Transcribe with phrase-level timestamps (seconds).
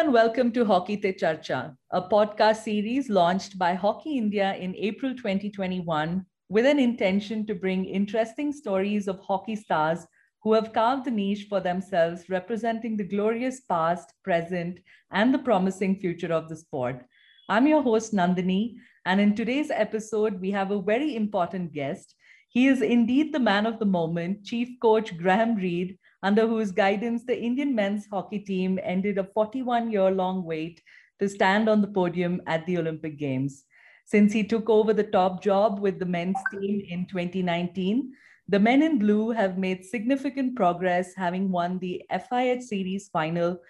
[0.00, 5.14] and welcome to Hockey Te Charcha, a podcast series launched by Hockey India in April
[5.14, 10.06] 2021 with an intention to bring interesting stories of hockey stars
[10.42, 14.80] who have carved a niche for themselves, representing the glorious past, present,
[15.10, 17.04] and the promising future of the sport.
[17.50, 22.14] I'm your host, Nandini, and in today's episode, we have a very important guest.
[22.48, 27.24] He is indeed the man of the moment, Chief Coach Graham Reid, under whose guidance
[27.24, 30.82] the Indian men's hockey team ended a 41 year long wait
[31.18, 33.64] to stand on the podium at the Olympic Games.
[34.06, 38.12] Since he took over the top job with the men's team in 2019,
[38.48, 43.60] the men in blue have made significant progress, having won the FIH Series final,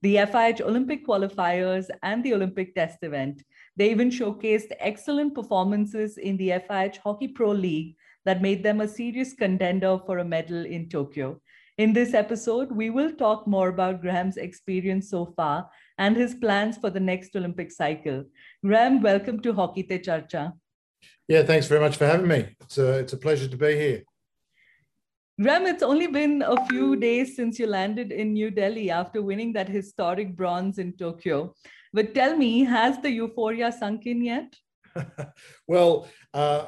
[0.00, 3.42] the FIH Olympic qualifiers, and the Olympic test event.
[3.76, 8.88] They even showcased excellent performances in the FIH Hockey Pro League that made them a
[8.88, 11.38] serious contender for a medal in Tokyo.
[11.80, 16.76] In this episode, we will talk more about Graham's experience so far and his plans
[16.76, 18.26] for the next Olympic cycle.
[18.62, 20.52] Graham, welcome to Hockey Te Charcha.
[21.26, 22.54] Yeah, thanks very much for having me.
[22.60, 24.02] It's a, it's a pleasure to be here.
[25.40, 29.54] Graham, it's only been a few days since you landed in New Delhi after winning
[29.54, 31.54] that historic bronze in Tokyo.
[31.94, 34.54] But tell me, has the euphoria sunk in yet?
[35.66, 36.66] well, uh,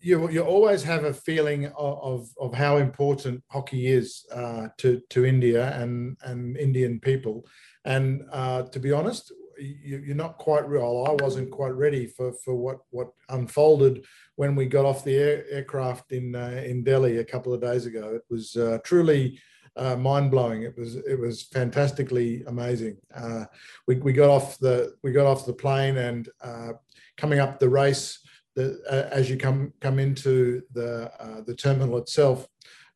[0.00, 5.24] you, you always have a feeling of, of, how important hockey is uh, to, to
[5.24, 7.46] India and, and Indian people.
[7.84, 11.06] And uh, to be honest, you, are not quite real.
[11.08, 14.04] I wasn't quite ready for, for what, what unfolded
[14.36, 17.86] when we got off the air, aircraft in, uh, in Delhi a couple of days
[17.86, 18.14] ago.
[18.14, 19.40] It was uh, truly
[19.78, 20.62] uh, mind blowing.
[20.62, 22.96] It was it was fantastically amazing.
[23.14, 23.44] Uh,
[23.86, 26.72] we, we got off the we got off the plane and uh,
[27.18, 28.20] coming up the race,
[28.56, 32.48] the, uh, as you come come into the uh, the terminal itself,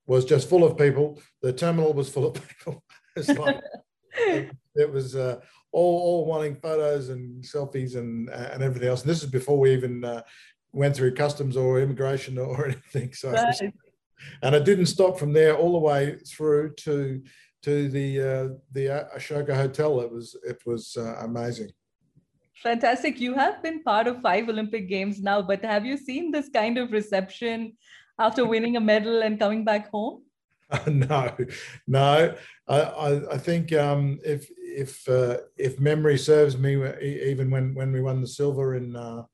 [0.06, 1.20] was just full of people.
[1.42, 2.82] The terminal was full of people.
[3.36, 3.60] like,
[4.74, 5.40] it, was uh,
[5.72, 9.02] all, all wanting photos and selfies and and everything else.
[9.02, 10.22] And this is before we even uh,
[10.72, 13.12] went through customs or immigration or anything.
[13.12, 13.72] So, right.
[14.42, 17.22] and it didn't stop from there all the way through to
[17.62, 20.00] to the uh, the Ashoka Hotel.
[20.00, 21.70] It was it was uh, amazing.
[22.56, 23.20] Fantastic.
[23.20, 26.78] You have been part of five Olympic Games now, but have you seen this kind
[26.78, 27.76] of reception
[28.18, 30.22] after winning a medal and coming back home?
[30.86, 31.36] No,
[31.86, 32.34] no.
[32.66, 37.92] I, I, I think um, if if uh, if memory serves me, even when when
[37.92, 39.24] we won the silver in uh,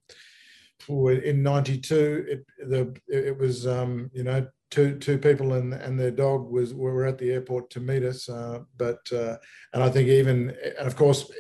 [0.89, 6.11] in '92, it the it was um, you know two two people and and their
[6.11, 8.29] dog was were at the airport to meet us.
[8.29, 9.37] Uh, but uh,
[9.73, 11.31] and I think even and of course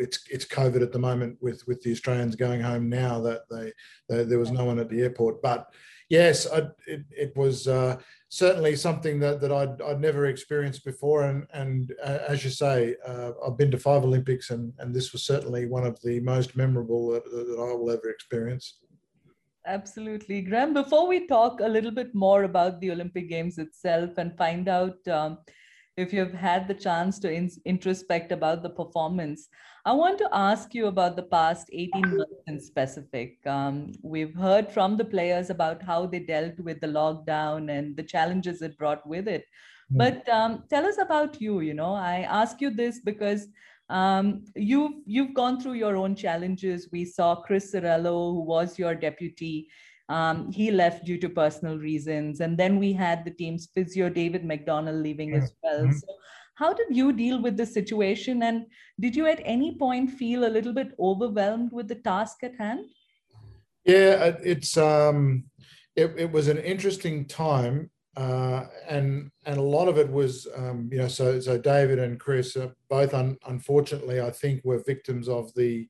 [0.00, 3.72] it's it's COVID at the moment with with the Australians going home now that they,
[4.08, 5.42] they there was no one at the airport.
[5.42, 5.72] But
[6.08, 7.68] yes, I, it it was.
[7.68, 7.98] Uh,
[8.28, 11.24] certainly something that, that I'd, I'd never experienced before.
[11.24, 15.12] And, and uh, as you say, uh, I've been to five Olympics, and, and this
[15.12, 18.78] was certainly one of the most memorable that, that I will ever experience.
[19.66, 20.42] Absolutely.
[20.42, 24.68] Graham, before we talk a little bit more about the Olympic Games itself and find
[24.68, 25.38] out um,
[25.96, 29.48] if you've had the chance to in- introspect about the performance,
[29.84, 33.38] I want to ask you about the past 18 months in specific.
[33.46, 38.02] Um, we've heard from the players about how they dealt with the lockdown and the
[38.02, 39.44] challenges it brought with it.
[39.92, 39.98] Mm.
[39.98, 41.60] But um, tell us about you.
[41.60, 43.48] You know, I ask you this because
[43.88, 46.88] um, you've you've gone through your own challenges.
[46.90, 49.68] We saw Chris Ciriello, who was your deputy.
[50.08, 54.44] Um, he left due to personal reasons, and then we had the team's physio David
[54.44, 55.82] McDonald, leaving as well.
[55.82, 55.98] Mm-hmm.
[55.98, 56.06] So,
[56.54, 58.66] how did you deal with the situation, and
[59.00, 62.86] did you at any point feel a little bit overwhelmed with the task at hand?
[63.84, 65.44] Yeah, it's um,
[65.96, 70.88] it, it was an interesting time uh, and and a lot of it was um,
[70.90, 72.56] you know so so David and Chris
[72.88, 75.86] both un, unfortunately I think were victims of the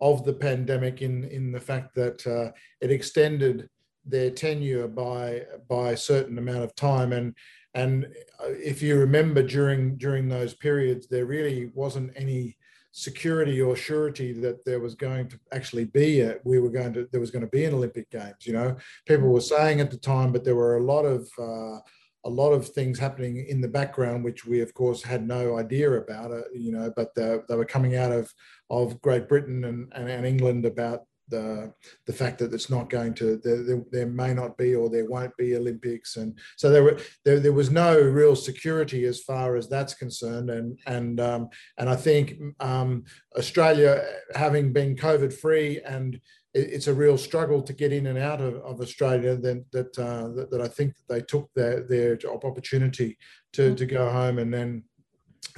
[0.00, 3.68] of the pandemic in in the fact that uh, it extended
[4.04, 7.34] their tenure by by a certain amount of time and
[7.74, 8.06] and
[8.40, 12.56] if you remember during during those periods there really wasn't any
[12.96, 17.06] security or surety that there was going to actually be a, we were going to
[17.12, 18.46] there was going to be an Olympic Games.
[18.46, 18.76] You know,
[19.06, 21.78] people were saying at the time, but there were a lot of uh,
[22.26, 25.90] a lot of things happening in the background, which we of course had no idea
[25.92, 26.32] about.
[26.32, 28.32] Uh, you know, but they, they were coming out of
[28.68, 31.72] of Great Britain and, and, and England about the
[32.06, 35.08] the fact that it's not going to there, there, there, may not be or there
[35.08, 39.56] won't be Olympics and so there were there, there was no real security as far
[39.56, 41.48] as that's concerned and and um,
[41.78, 43.04] and I think um,
[43.36, 46.20] Australia having been COVID free and
[46.56, 50.28] it's a real struggle to get in and out of, of Australia then that, uh,
[50.34, 53.18] that, that I think that they took their their opportunity
[53.52, 53.74] to, mm-hmm.
[53.76, 54.84] to go home and then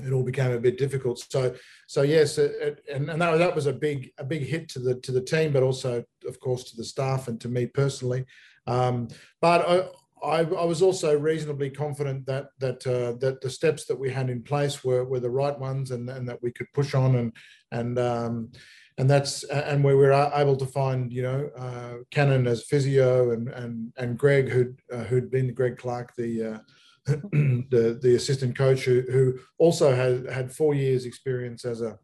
[0.04, 1.24] it all became a bit difficult.
[1.30, 1.54] So,
[1.86, 4.94] so yes, it, and, and that, that was a big a big hit to the
[5.00, 8.24] to the team, but also, of course, to the staff and to me personally.
[8.66, 9.08] Um,
[9.40, 9.88] but I,
[10.22, 14.30] I, I, was also reasonably confident that that uh, that the steps that we had
[14.30, 17.32] in place were were the right ones, and, and that we could push on and
[17.72, 18.52] and um,
[18.98, 23.48] and that's and where we're able to find you know uh, Cannon as physio and
[23.48, 26.58] and and Greg who'd uh, who'd been Greg Clark the uh,
[27.06, 31.98] the the assistant coach who, who also had had four years experience as a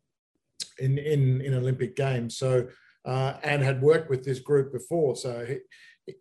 [0.79, 2.37] in in in Olympic games.
[2.39, 2.69] So
[3.05, 5.15] uh, and had worked with this group before.
[5.17, 5.59] So he,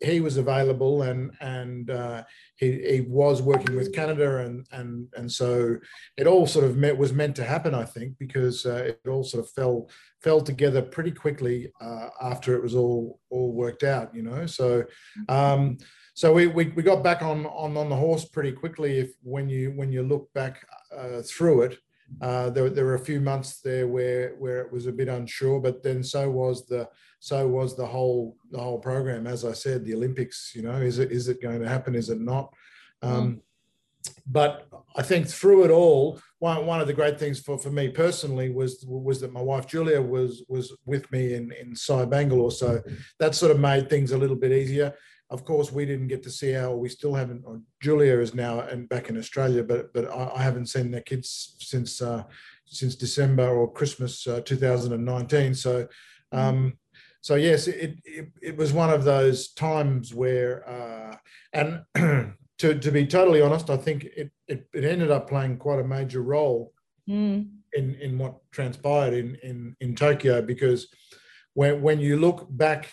[0.02, 2.22] he was available and and uh,
[2.56, 5.76] he, he was working with Canada and and and so
[6.16, 9.24] it all sort of met, was meant to happen I think because uh, it all
[9.24, 9.90] sort of fell
[10.22, 14.46] fell together pretty quickly uh, after it was all all worked out you know?
[14.46, 14.84] So
[15.28, 15.78] um,
[16.16, 19.48] so we, we, we got back on, on on the horse pretty quickly if when
[19.48, 20.66] you when you look back
[20.96, 21.78] uh, through it
[22.20, 25.60] uh, there, there were a few months there where where it was a bit unsure
[25.60, 26.88] but then so was the
[27.20, 29.26] so was the whole the whole program.
[29.26, 31.94] As i said the olympics you know is it is it going to happen?
[31.94, 32.52] Is it not?
[33.02, 33.40] Um,
[34.26, 37.88] but i think through it all one, one of the great things for, for me
[37.88, 42.50] personally was was that my wife julia was was with me in in SAI Bangalore.
[42.50, 42.82] So
[43.18, 44.94] that sort of made things a little bit easier
[45.30, 46.76] of course, we didn't get to see our.
[46.76, 47.44] We still haven't.
[47.80, 51.56] Julia is now and back in Australia, but but I, I haven't seen their kids
[51.58, 52.24] since uh,
[52.66, 55.54] since December or Christmas uh, 2019.
[55.54, 55.88] So.
[56.32, 56.38] Mm.
[56.38, 56.78] Um,
[57.24, 61.16] so yes, it, it, it was one of those times where, uh,
[61.54, 61.82] and
[62.58, 65.84] to, to be totally honest, I think it, it, it ended up playing quite a
[65.84, 66.74] major role
[67.08, 67.48] mm.
[67.72, 70.88] in, in what transpired in, in, in Tokyo because
[71.54, 72.92] when, when you look back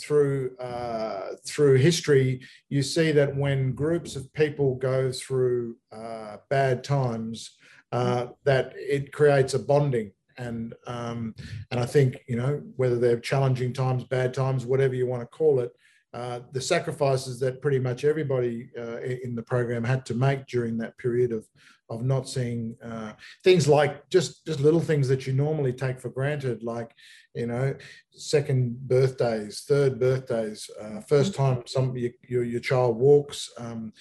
[0.00, 6.84] through uh, through history, you see that when groups of people go through uh, bad
[6.84, 7.56] times,
[7.92, 10.12] uh, that it creates a bonding.
[10.38, 11.34] And um,
[11.70, 15.26] and I think you know whether they're challenging times, bad times, whatever you want to
[15.26, 15.72] call it,
[16.12, 20.78] uh, the sacrifices that pretty much everybody uh, in the program had to make during
[20.78, 21.46] that period of
[21.88, 23.12] of not seeing uh,
[23.44, 26.92] things like just just little things that you normally take for granted, like
[27.34, 27.74] you know,
[28.10, 31.54] second birthdays, third birthdays, uh, first mm-hmm.
[31.54, 33.92] time some your your child walks, um,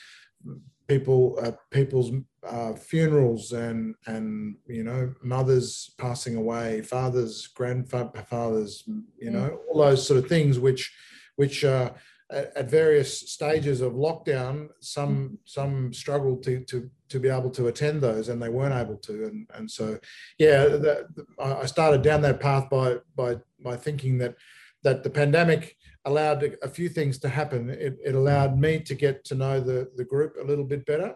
[0.87, 2.11] people uh, people's
[2.47, 8.83] uh, funerals and and you know mothers passing away, fathers, grandfathers,
[9.17, 9.57] you know, mm.
[9.69, 10.93] all those sort of things which
[11.35, 11.91] which uh,
[12.31, 18.01] at, various stages of lockdown, some some struggled to to to be able to attend
[18.01, 19.25] those, and they weren't able to.
[19.25, 19.99] And and so,
[20.37, 21.07] yeah, the,
[21.39, 24.35] I started down that path by by by thinking that
[24.83, 27.69] that the pandemic allowed a few things to happen.
[27.69, 31.15] It, it allowed me to get to know the the group a little bit better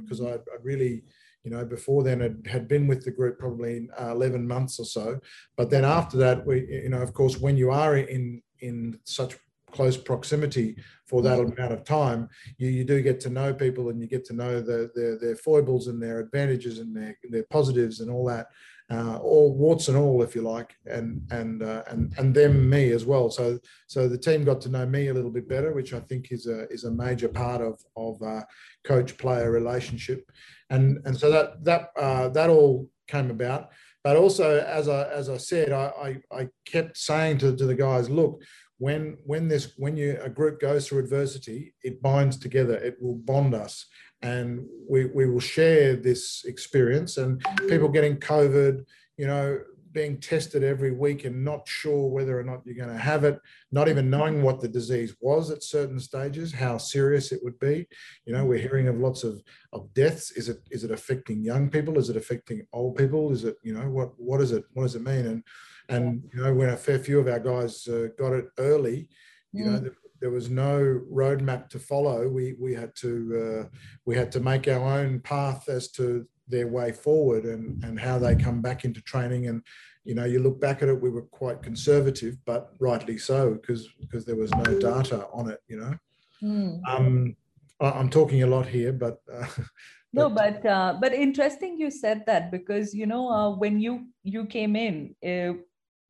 [0.00, 1.02] because uh, I, I really
[1.44, 4.84] you know, before then had, had been with the group probably uh, 11 months or
[4.84, 5.18] so.
[5.56, 9.38] But then after that, we, you know, of course, when you are in, in such
[9.72, 10.76] close proximity
[11.06, 11.56] for that mm.
[11.56, 12.28] amount of time,
[12.58, 15.36] you, you do get to know people and you get to know the, their, their
[15.36, 18.48] foibles and their advantages and their, their positives and all that,
[18.90, 22.90] uh, all warts and all, if you like, and and uh, and and them me
[22.92, 23.30] as well.
[23.30, 26.32] So so the team got to know me a little bit better, which I think
[26.32, 28.42] is a is a major part of of uh,
[28.84, 30.30] coach player relationship,
[30.70, 33.70] and and so that that uh, that all came about.
[34.02, 37.74] But also, as I as I said, I I, I kept saying to, to the
[37.74, 38.42] guys, look,
[38.78, 43.16] when when this when you a group goes through adversity it binds together it will
[43.16, 43.86] bond us
[44.22, 47.18] and we, we will share this experience.
[47.18, 48.84] And people getting covid
[49.16, 53.02] you know being tested every week and not sure whether or not you're going to
[53.02, 53.40] have it
[53.72, 57.86] not even knowing what the disease was at certain stages how serious it would be.
[58.26, 59.42] You know we're hearing of lots of
[59.72, 60.30] of deaths.
[60.32, 61.98] Is it is it affecting young people?
[61.98, 63.32] Is it affecting old people?
[63.32, 65.26] Is it you know what what is it what does it mean?
[65.26, 65.44] And
[65.88, 69.08] and you know, when a fair few of our guys uh, got it early,
[69.52, 72.28] you know, there, there, was no roadmap to follow.
[72.28, 76.66] We we had to uh, we had to make our own path as to their
[76.66, 79.46] way forward and and how they come back into training.
[79.46, 79.62] And
[80.04, 83.88] you know, you look back at it, we were quite conservative, but rightly so because
[84.00, 85.60] because there was no data on it.
[85.68, 85.94] You know,
[86.42, 86.80] mm.
[86.86, 87.36] um,
[87.80, 89.20] I, am talking a lot here, but.
[89.32, 89.46] Uh,
[90.14, 94.46] no but uh, but interesting you said that because you know uh, when you you
[94.46, 95.14] came in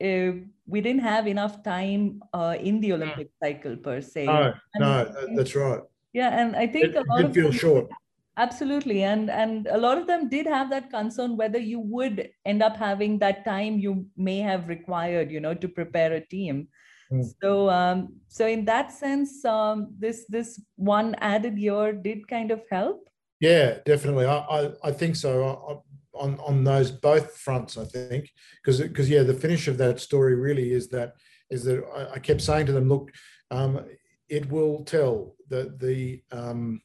[0.02, 0.32] uh,
[0.66, 4.26] we didn't have enough time uh, in the Olympic cycle per se.
[4.26, 5.80] No, and no, that's right.
[6.12, 7.88] Yeah, and I think it, a lot of feel short.
[8.36, 12.62] Absolutely, and and a lot of them did have that concern whether you would end
[12.62, 16.68] up having that time you may have required, you know, to prepare a team.
[17.10, 17.24] Mm.
[17.42, 22.62] So, um, so in that sense, um, this this one added year did kind of
[22.70, 23.08] help.
[23.40, 24.26] Yeah, definitely.
[24.26, 25.82] I I, I think so.
[26.18, 27.76] On on those both fronts.
[27.76, 28.30] I think
[28.62, 31.14] because because yeah, the finish of that story really is that
[31.50, 33.10] is that I, I kept saying to them, look,
[33.50, 33.84] um,
[34.28, 36.80] it will tell that the um,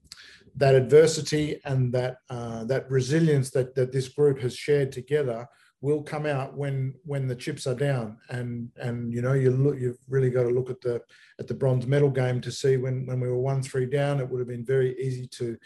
[0.56, 5.48] that adversity and that uh, that resilience that that this group has shared together
[5.82, 9.78] will come out when when the chips are down and and you know you look
[9.78, 11.02] you've really got to look at the
[11.40, 14.30] at the bronze medal game to see when when we were one three down it
[14.30, 15.58] would have been very easy to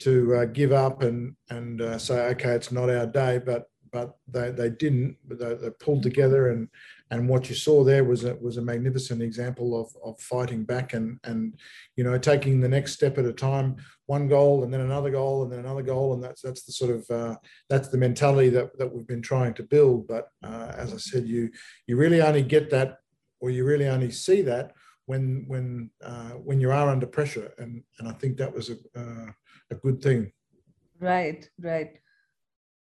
[0.00, 4.16] to uh, give up and and uh, say okay it's not our day but but
[4.28, 6.68] they, they didn't they, they pulled together and
[7.10, 10.92] and what you saw there was a was a magnificent example of of fighting back
[10.92, 11.54] and and
[11.96, 13.76] you know taking the next step at a time
[14.06, 16.90] one goal and then another goal and then another goal and that's that's the sort
[16.90, 17.36] of uh,
[17.68, 20.06] that's the mentality that that we've been trying to build.
[20.06, 21.50] But uh, as i said you
[21.86, 22.98] you really only get that
[23.40, 24.72] or you really only see that
[25.06, 28.76] when when uh, when you are under pressure and and i think that was a
[29.00, 29.30] uh,
[29.70, 30.30] a good thing
[31.00, 32.00] right right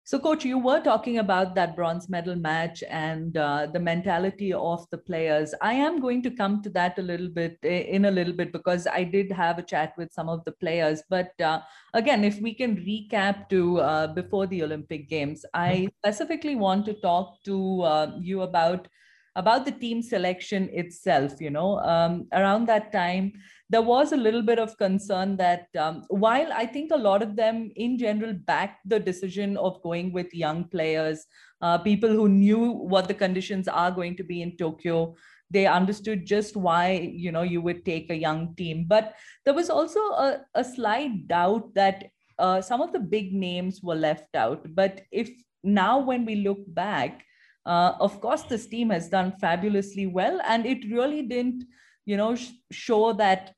[0.06, 4.86] so, coach, you were talking about that bronze medal match and uh, the mentality of
[4.90, 5.54] the players.
[5.62, 8.86] I am going to come to that a little bit in a little bit because
[8.86, 11.04] I did have a chat with some of the players.
[11.10, 11.62] But uh,
[11.94, 16.96] again, if we can recap to uh, before the Olympic Games, I specifically want to
[16.96, 18.90] talk to uh, you about
[19.36, 21.40] about the team selection itself.
[21.40, 23.34] You know, um, around that time
[23.74, 27.36] there was a little bit of concern that um, while I think a lot of
[27.36, 31.26] them in general backed the decision of going with young players,
[31.60, 35.16] uh, people who knew what the conditions are going to be in Tokyo,
[35.50, 38.86] they understood just why you know you would take a young team.
[38.88, 43.82] But there was also a, a slight doubt that uh, some of the big names
[43.82, 44.68] were left out.
[44.76, 45.32] But if
[45.64, 47.26] now when we look back,
[47.66, 51.64] uh, of course, this team has done fabulously well, and it really didn't,
[52.06, 53.56] you know, sh- show that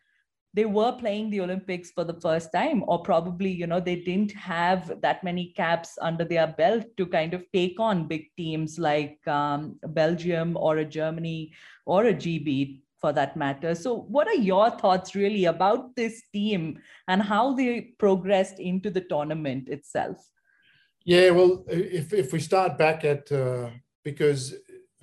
[0.53, 4.31] they were playing the Olympics for the first time, or probably, you know, they didn't
[4.31, 9.19] have that many caps under their belt to kind of take on big teams like
[9.27, 11.51] um, Belgium or a Germany
[11.85, 13.75] or a GB for that matter.
[13.75, 19.01] So, what are your thoughts really about this team and how they progressed into the
[19.01, 20.17] tournament itself?
[21.03, 23.69] Yeah, well, if, if we start back at, uh,
[24.05, 24.53] because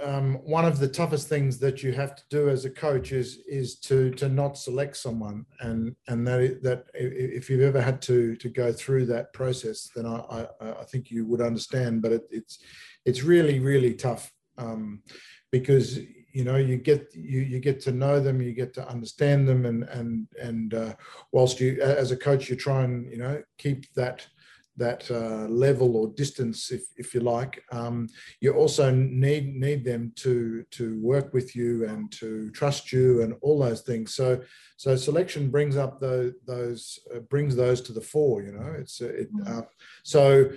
[0.03, 3.41] um, one of the toughest things that you have to do as a coach is
[3.47, 8.35] is to to not select someone, and and that that if you've ever had to
[8.37, 12.01] to go through that process, then I I, I think you would understand.
[12.01, 12.59] But it, it's
[13.05, 15.03] it's really really tough um,
[15.51, 15.99] because
[16.33, 19.67] you know you get you you get to know them, you get to understand them,
[19.67, 20.95] and and and uh,
[21.33, 24.27] whilst you as a coach you try and you know keep that
[24.77, 28.09] that uh, level or distance, if, if you like, um,
[28.41, 33.35] you also need need them to to work with you and to trust you and
[33.43, 34.15] all those things.
[34.15, 34.41] So
[34.77, 38.43] so selection brings up the, those uh, brings those to the fore.
[38.43, 39.63] You know, it's uh, it, uh,
[40.03, 40.51] so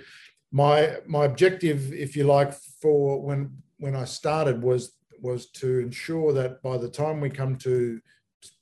[0.50, 6.32] my my objective, if you like, for when when I started was was to ensure
[6.32, 8.00] that by the time we come to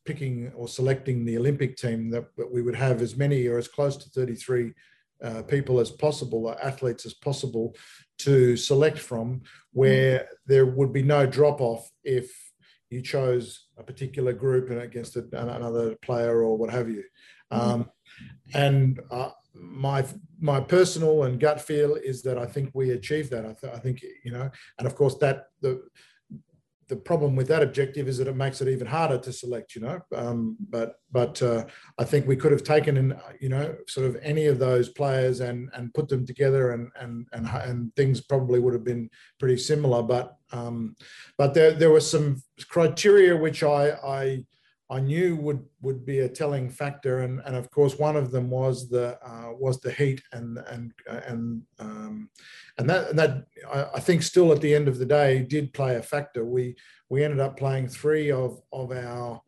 [0.04, 3.68] picking or selecting the Olympic team that, that we would have as many or as
[3.68, 4.72] close to 33
[5.22, 7.74] uh, people as possible, or athletes as possible,
[8.18, 9.42] to select from,
[9.72, 10.26] where mm.
[10.46, 12.32] there would be no drop off if
[12.90, 17.02] you chose a particular group and against another player or what have you.
[17.52, 17.58] Mm.
[17.58, 17.90] Um,
[18.54, 20.04] and uh, my
[20.40, 23.46] my personal and gut feel is that I think we achieved that.
[23.46, 25.82] I, th- I think you know, and of course that the
[26.88, 29.80] the problem with that objective is that it makes it even harder to select, you
[29.80, 30.00] know.
[30.14, 31.64] Um, but but uh,
[31.98, 35.40] I think we could have taken in, you know, sort of any of those players
[35.40, 39.56] and and put them together, and and and and things probably would have been pretty
[39.56, 40.02] similar.
[40.02, 40.96] But um,
[41.38, 44.44] but there there were some criteria which I I
[44.94, 48.48] I knew would would be a telling factor, and and of course one of them
[48.48, 52.30] was the uh, was the heat, and and and um,
[52.78, 53.44] and that and that
[53.94, 56.44] I, think still at the end of the day did play a factor.
[56.44, 56.76] We
[57.08, 59.42] we ended up playing three of of our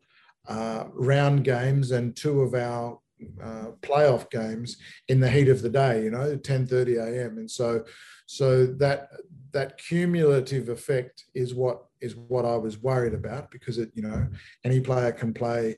[0.49, 2.99] uh, round games and two of our
[3.41, 4.77] uh, playoff games
[5.07, 6.03] in the heat of the day.
[6.03, 7.37] You know, 10:30 a.m.
[7.37, 7.85] and so
[8.25, 9.07] so that
[9.53, 14.27] that cumulative effect is what is what I was worried about because it, you know,
[14.63, 15.77] any player can play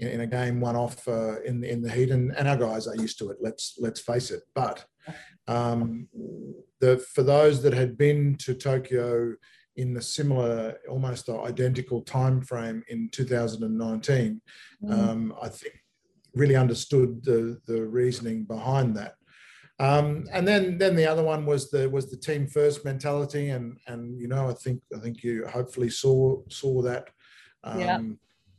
[0.00, 2.56] in, in a game one off uh, in the in the heat, and, and our
[2.56, 3.38] guys are used to it.
[3.40, 4.42] Let's let's face it.
[4.54, 4.84] But
[5.48, 6.08] um,
[6.80, 9.34] the for those that had been to Tokyo
[9.76, 14.40] in the similar, almost identical time frame in 2019,
[14.82, 14.92] mm.
[14.92, 15.74] um, I think
[16.34, 19.14] really understood the the reasoning behind that.
[19.78, 23.78] Um, and then then the other one was the was the team first mentality, and
[23.86, 27.10] and you know I think I think you hopefully saw saw that.
[27.64, 28.00] Um, yeah.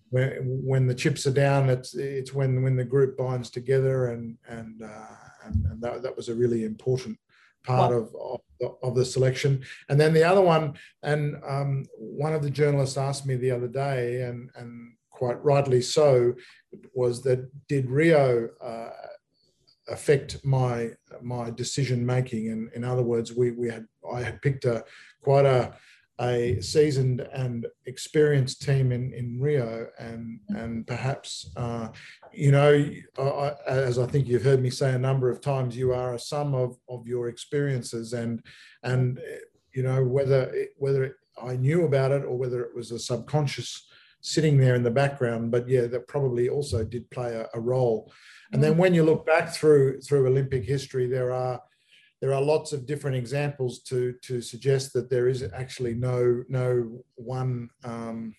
[0.10, 4.38] When, when the chips are down, it's it's when when the group binds together, and
[4.48, 7.18] and uh, and, and that, that was a really important
[7.64, 7.98] part wow.
[7.98, 9.64] of, of the, of the selection.
[9.90, 13.68] And then the other one, and um, one of the journalists asked me the other
[13.68, 16.36] day, and and quite rightly so,
[16.94, 18.90] was that did Rio uh,
[19.90, 20.92] affect my
[21.22, 22.50] my decision making?
[22.50, 24.84] And in other words, we we had I had picked a
[25.22, 25.74] quite a
[26.20, 31.90] a seasoned and experienced team in, in Rio, and and perhaps uh,
[32.34, 35.94] you know, I, as I think you've heard me say a number of times, you
[35.94, 38.42] are a sum of, of your experiences, and
[38.84, 39.20] and
[39.74, 43.00] you know whether it, whether it, I knew about it or whether it was a
[43.00, 43.88] subconscious
[44.28, 48.12] sitting there in the background, but yeah, that probably also did play a, a role.
[48.52, 51.62] And then when you look back through through Olympic history, there are
[52.22, 57.02] there are lots of different examples to to suggest that there is actually no no
[57.16, 58.36] one um,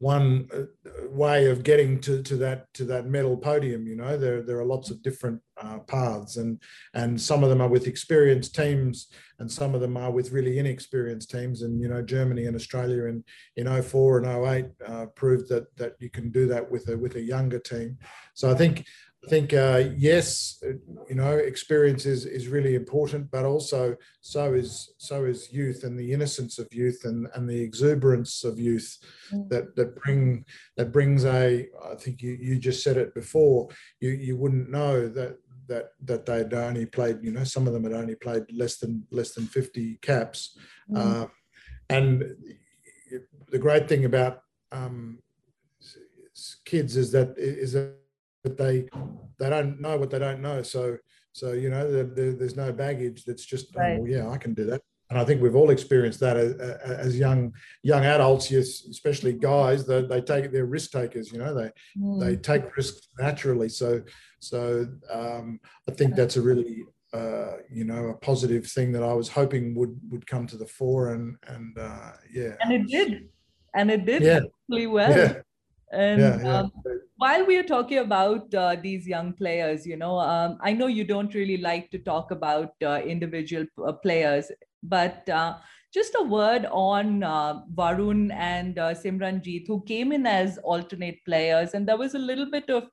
[0.00, 0.62] one uh,
[1.10, 3.86] way of getting to, to that to that medal podium.
[3.86, 6.60] You know, there there are lots of different uh, paths, and
[6.94, 9.08] and some of them are with experienced teams,
[9.40, 11.62] and some of them are with really inexperienced teams.
[11.62, 13.24] And you know, Germany and Australia in
[13.56, 17.16] in 04 and 08 uh, proved that that you can do that with a with
[17.16, 17.98] a younger team.
[18.34, 18.86] So I think
[19.24, 20.62] I think uh, yes,
[21.08, 25.98] you know, experience is, is really important, but also so is so is youth and
[25.98, 28.96] the innocence of youth and, and the exuberance of youth
[29.32, 29.48] mm.
[29.48, 30.44] that that bring
[30.76, 31.66] that brings a.
[31.90, 33.68] I think you, you just said it before.
[34.00, 37.18] You you wouldn't know that that that they'd only played.
[37.20, 40.56] You know, some of them had only played less than less than fifty caps,
[40.88, 40.96] mm.
[40.96, 41.26] uh,
[41.90, 42.36] and
[43.50, 45.18] the great thing about um,
[46.64, 47.97] kids is that is that
[48.42, 48.88] but they
[49.38, 50.62] they don't know what they don't know.
[50.62, 50.96] So
[51.32, 53.24] so you know there, there, there's no baggage.
[53.24, 53.98] That's just oh, right.
[54.00, 54.82] oh, yeah, I can do that.
[55.10, 59.86] And I think we've all experienced that as, as young young adults, yes, especially guys.
[59.86, 61.32] They, they take they're risk takers.
[61.32, 62.20] You know, they mm.
[62.20, 63.70] they take risks naturally.
[63.70, 64.02] So
[64.40, 69.14] so um, I think that's a really uh, you know a positive thing that I
[69.14, 71.14] was hoping would would come to the fore.
[71.14, 73.28] And and uh, yeah, and it did,
[73.74, 74.40] and it did yeah.
[74.68, 75.16] really well.
[75.16, 75.34] Yeah.
[75.90, 76.58] And yeah, yeah.
[76.58, 76.72] Um,
[77.18, 81.04] while we are talking about uh, these young players, you know, um, I know you
[81.04, 84.52] don't really like to talk about uh, individual uh, players,
[84.84, 85.58] but uh,
[85.92, 91.74] just a word on uh, Varun and uh, Simranjeet, who came in as alternate players,
[91.74, 92.84] and there was a little bit of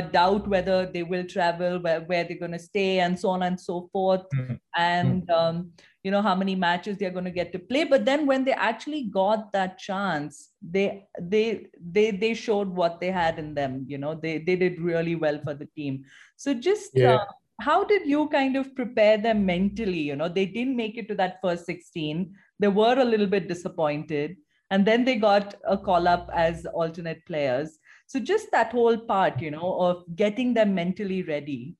[0.00, 3.58] doubt whether they will travel, where, where they're going to stay, and so on and
[3.58, 4.22] so forth.
[4.34, 4.54] Mm-hmm.
[4.76, 7.84] And um, you know how many matches they're going to get to play.
[7.84, 13.10] But then when they actually got that chance they they they they showed what they
[13.10, 14.14] had in them you know.
[14.14, 16.04] They they did really well for the team.
[16.36, 17.14] So just yeah.
[17.14, 17.24] uh,
[17.60, 20.00] how did you kind of prepare them mentally?
[20.00, 23.48] You know they didn't make it to that first 16 they were a little bit
[23.48, 24.36] disappointed.
[24.70, 29.40] And then they got a call up as alternate players so just that whole part
[29.40, 31.76] you know of getting them mentally ready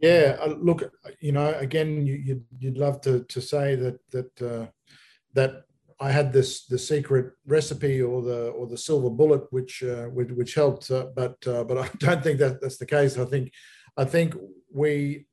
[0.00, 4.42] yeah, uh, look, you know, again, you, would you'd love to to say that that
[4.42, 4.66] uh,
[5.32, 5.64] that
[6.00, 10.30] I had this the secret recipe or the or the silver bullet which uh, which,
[10.30, 13.18] which helped, uh, but uh, but I don't think that that's the case.
[13.18, 13.52] I think
[13.96, 14.34] I think
[14.70, 15.26] we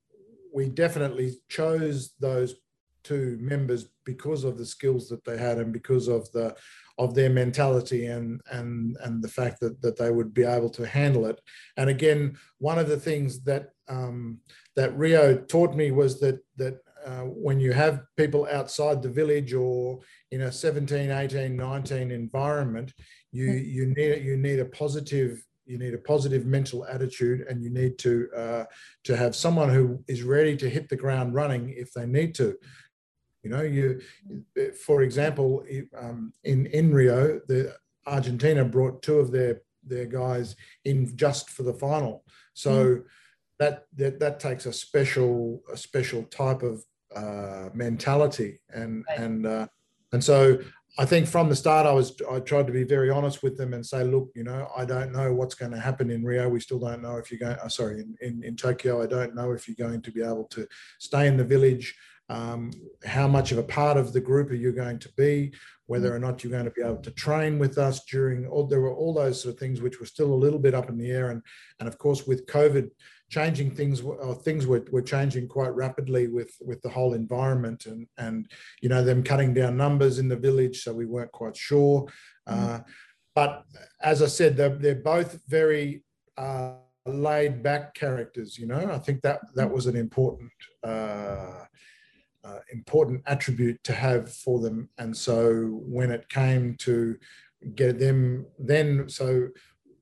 [0.54, 2.56] we definitely chose those
[3.04, 6.56] two members because of the skills that they had and because of the
[6.98, 10.86] of their mentality and and and the fact that that they would be able to
[10.86, 11.40] handle it.
[11.78, 14.40] And again, one of the things that um,
[14.76, 19.54] that Rio taught me was that that uh, when you have people outside the village
[19.54, 22.94] or in a 17, 18, 19 environment,
[23.32, 23.66] you mm.
[23.66, 27.98] you need you need a positive you need a positive mental attitude and you need
[27.98, 28.66] to uh,
[29.04, 32.56] to have someone who is ready to hit the ground running if they need to
[33.44, 34.02] you know, you,
[34.86, 35.64] for example,
[35.98, 37.76] um, in in Rio, the
[38.06, 42.24] Argentina brought two of their their guys in just for the final.
[42.54, 43.04] So mm.
[43.60, 46.84] that, that that takes a special a special type of
[47.16, 49.20] uh, mentality, and right.
[49.20, 49.68] and uh,
[50.12, 50.60] and so
[50.98, 53.74] I think from the start, I was I tried to be very honest with them
[53.74, 56.50] and say, look, you know, I don't know what's going to happen in Rio.
[56.50, 57.58] We still don't know if you're going.
[57.60, 60.46] Uh, sorry, in, in, in Tokyo, I don't know if you're going to be able
[60.52, 60.68] to
[61.00, 61.96] stay in the village
[62.32, 62.72] um,
[63.04, 65.52] how much of a part of the group are you going to be,
[65.88, 66.14] whether mm.
[66.14, 68.96] or not you're going to be able to train with us during all, there were
[68.96, 71.32] all those sort of things which were still a little bit up in the air.
[71.32, 71.42] And,
[71.82, 72.90] and of course, with COVID
[73.30, 78.08] changing things, or things were, were changing quite rapidly with, with the whole environment and,
[78.18, 78.50] and,
[78.82, 80.84] you know, them cutting down numbers in the village.
[80.84, 82.08] So we weren't quite sure.
[82.48, 82.80] Mm.
[82.80, 82.80] Uh,
[83.36, 83.66] but
[84.02, 86.04] as I said, they're, they're both very,
[86.38, 86.76] uh,
[87.08, 89.74] laid back characters you know i think that that mm.
[89.74, 90.52] was an important
[90.84, 91.64] uh,
[92.44, 94.90] uh, important attribute to have for them.
[94.98, 97.18] And so when it came to
[97.76, 99.50] get them, then so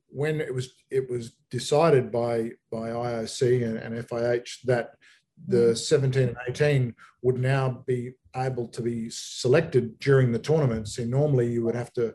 [0.08, 4.94] when it was it was decided by by IOC and, and FIH that
[5.46, 10.88] the 17 and 18 would now be able to be selected during the tournament.
[10.88, 12.14] So normally you would have to,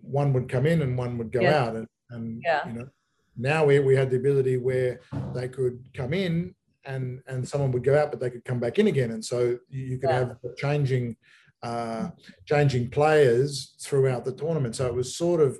[0.00, 1.64] one would come in and one would go yeah.
[1.64, 1.76] out.
[1.76, 2.66] And, and yeah.
[2.66, 2.88] you know,
[3.36, 5.00] now we, we had the ability where
[5.34, 8.78] they could come in and and someone would go out, but they could come back
[8.78, 9.12] in again.
[9.12, 10.18] And so you could yeah.
[10.18, 11.16] have changing
[11.62, 12.10] uh,
[12.44, 14.76] changing players throughout the tournament.
[14.76, 15.58] So it was sort of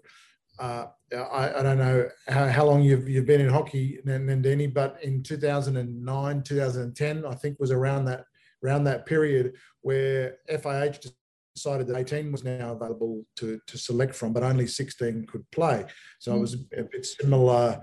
[0.58, 5.02] uh, I, I, don't know how, how, long you've, you've been in hockey, Nandini, but
[5.02, 8.24] in 2009, 2010, I think was around that
[8.64, 11.10] around that period where FIH
[11.54, 15.84] decided that 18 was now available to, to select from, but only 16 could play.
[16.18, 16.36] So mm.
[16.36, 17.80] it was a bit similar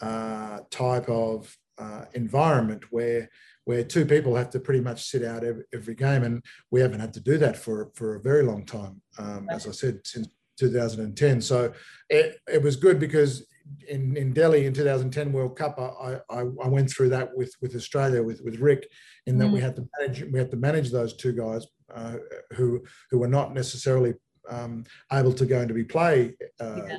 [0.00, 3.28] uh, type of uh, environment where
[3.64, 7.00] where two people have to pretty much sit out every, every game, and we haven't
[7.00, 9.00] had to do that for for a very long time.
[9.18, 11.40] Um, as I said, since 2010.
[11.40, 11.72] So
[12.08, 13.46] it, it was good because
[13.88, 17.74] in, in Delhi in 2010 World Cup, I, I, I went through that with, with
[17.74, 18.88] Australia, with, with Ric,
[19.26, 19.52] in that mm.
[19.52, 22.16] we had to manage we had to manage those two guys uh,
[22.54, 24.14] who who were not necessarily
[24.48, 26.98] um, able to go into to be play uh, yeah.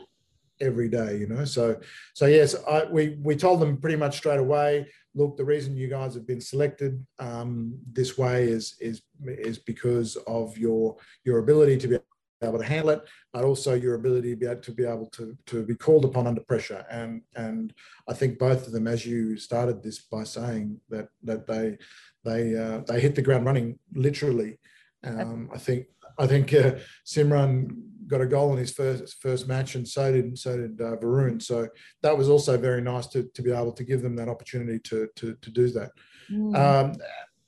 [0.62, 1.46] Every day, you know.
[1.46, 1.80] So
[2.14, 4.88] so yes, I, we we told them pretty much straight away.
[5.16, 10.16] Look, the reason you guys have been selected um, this way is is is because
[10.28, 11.98] of your your ability to be
[12.44, 13.02] able to handle it,
[13.34, 16.28] but also your ability to be able to be able to, to be called upon
[16.28, 16.86] under pressure.
[16.90, 17.74] And and
[18.08, 21.78] I think both of them, as you started this by saying that that they
[22.24, 24.60] they uh, they hit the ground running literally.
[25.04, 27.70] Um, I think I think uh, Simran
[28.08, 31.42] got a goal in his first first match, and so did so did uh, Varun.
[31.42, 31.68] So
[32.02, 35.08] that was also very nice to, to be able to give them that opportunity to
[35.16, 35.92] to, to do that.
[36.32, 36.56] Mm.
[36.56, 36.96] Um,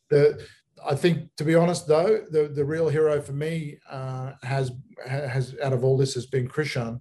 [0.10, 0.42] the
[0.86, 4.72] I think, to be honest, though, the, the real hero for me uh, has
[5.08, 7.00] has out of all this has been Krishan,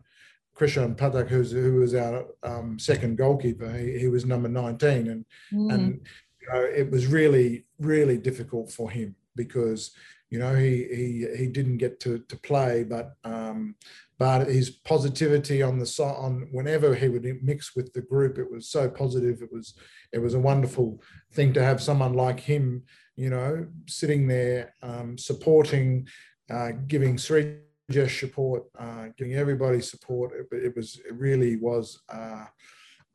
[0.57, 3.71] Krishan Pathak, who's who was our um, second goalkeeper.
[3.73, 5.73] He, he, was number 19, and mm.
[5.73, 6.07] and
[6.41, 9.93] you know, it was really really difficult for him because
[10.31, 13.75] you know he he he didn't get to to play, but um,
[14.19, 18.69] but his positivity on the on whenever he would mix with the group, it was
[18.69, 19.43] so positive.
[19.43, 19.75] It was
[20.13, 22.85] it was a wonderful thing to have someone like him
[23.19, 26.07] you know, sitting there um, supporting,
[26.51, 30.33] uh, giving Sreejesh support, uh, giving everybody support.
[30.35, 32.45] It, it, was, it really was uh,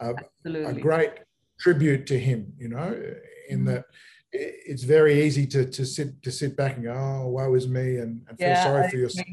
[0.01, 0.13] a,
[0.45, 1.11] a, great
[1.57, 3.01] tribute to him, you know,
[3.47, 3.67] in mm.
[3.67, 3.85] that
[4.33, 7.97] it's very easy to, to sit to sit back and go, oh, woe is me,
[7.97, 9.27] and, and feel yeah, sorry for yourself.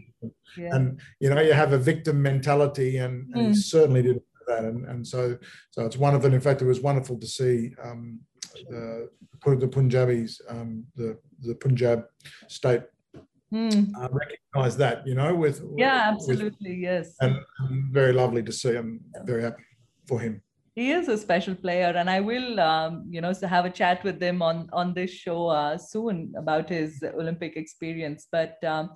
[0.56, 0.74] Yeah.
[0.74, 3.48] And you know, you have a victim mentality, and, and mm.
[3.48, 4.64] he certainly didn't that.
[4.64, 5.38] And, and so,
[5.70, 6.32] so it's wonderful.
[6.32, 8.20] In fact, it was wonderful to see um,
[8.68, 9.08] the
[9.42, 12.04] the Punjabis, um, the the Punjab
[12.48, 12.82] state
[13.52, 13.88] mm.
[13.98, 18.52] uh, recognise that, you know, with yeah, absolutely, with, yes, and, and, very lovely to
[18.52, 18.76] see.
[18.76, 19.62] I'm very happy
[20.06, 20.42] for him.
[20.74, 24.04] He is a special player, and I will, um, you know, so have a chat
[24.04, 28.28] with him on on this show uh, soon about his Olympic experience.
[28.30, 28.90] But um,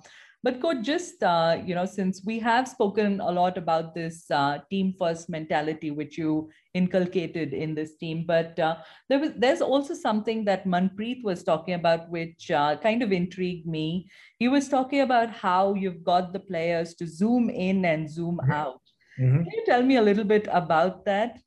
[0.45, 4.59] but coach, just uh, you know, since we have spoken a lot about this uh,
[4.69, 8.75] team first mentality, which you inculcated in this team, but uh,
[9.09, 13.65] there was there's also something that Manpreet was talking about, which uh, kind of intrigued
[13.65, 14.07] me.
[14.37, 18.51] He was talking about how you've got the players to zoom in and zoom mm-hmm.
[18.51, 18.81] out.
[19.19, 19.43] Mm-hmm.
[19.43, 21.39] Can you tell me a little bit about that?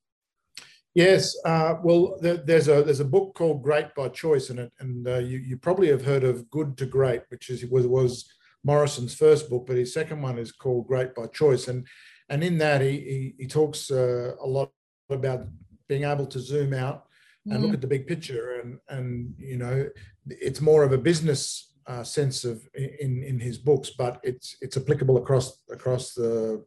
[0.99, 5.07] Yes, uh, well, there's a there's a book called Great by Choice in it, and
[5.07, 8.29] uh, you you probably have heard of Good to Great, which is was was
[8.65, 11.87] Morrison's first book, but his second one is called Great by Choice, and
[12.29, 14.73] and in that he he, he talks uh, a lot
[15.09, 15.47] about
[15.89, 17.05] being able to zoom out
[17.47, 17.63] and mm.
[17.63, 19.89] look at the big picture, and and you know
[20.27, 24.77] it's more of a business uh, sense of in in his books, but it's it's
[24.77, 26.65] applicable across across the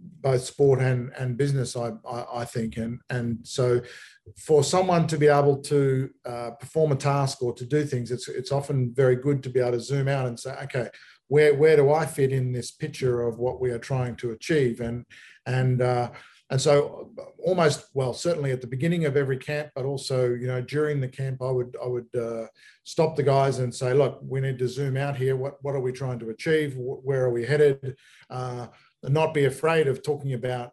[0.00, 3.80] both sport and and business I, I, I think and and so
[4.36, 8.28] for someone to be able to uh, perform a task or to do things it's
[8.28, 10.88] it's often very good to be able to zoom out and say okay
[11.30, 14.80] where where do I fit in this picture of what we are trying to achieve?
[14.80, 15.06] And
[15.46, 16.10] and uh,
[16.50, 20.60] and so almost well certainly at the beginning of every camp, but also you know
[20.60, 22.46] during the camp, I would I would uh,
[22.82, 25.36] stop the guys and say, look, we need to zoom out here.
[25.36, 26.74] What what are we trying to achieve?
[26.76, 27.96] Where are we headed?
[28.28, 28.66] Uh,
[29.02, 30.72] not be afraid of talking about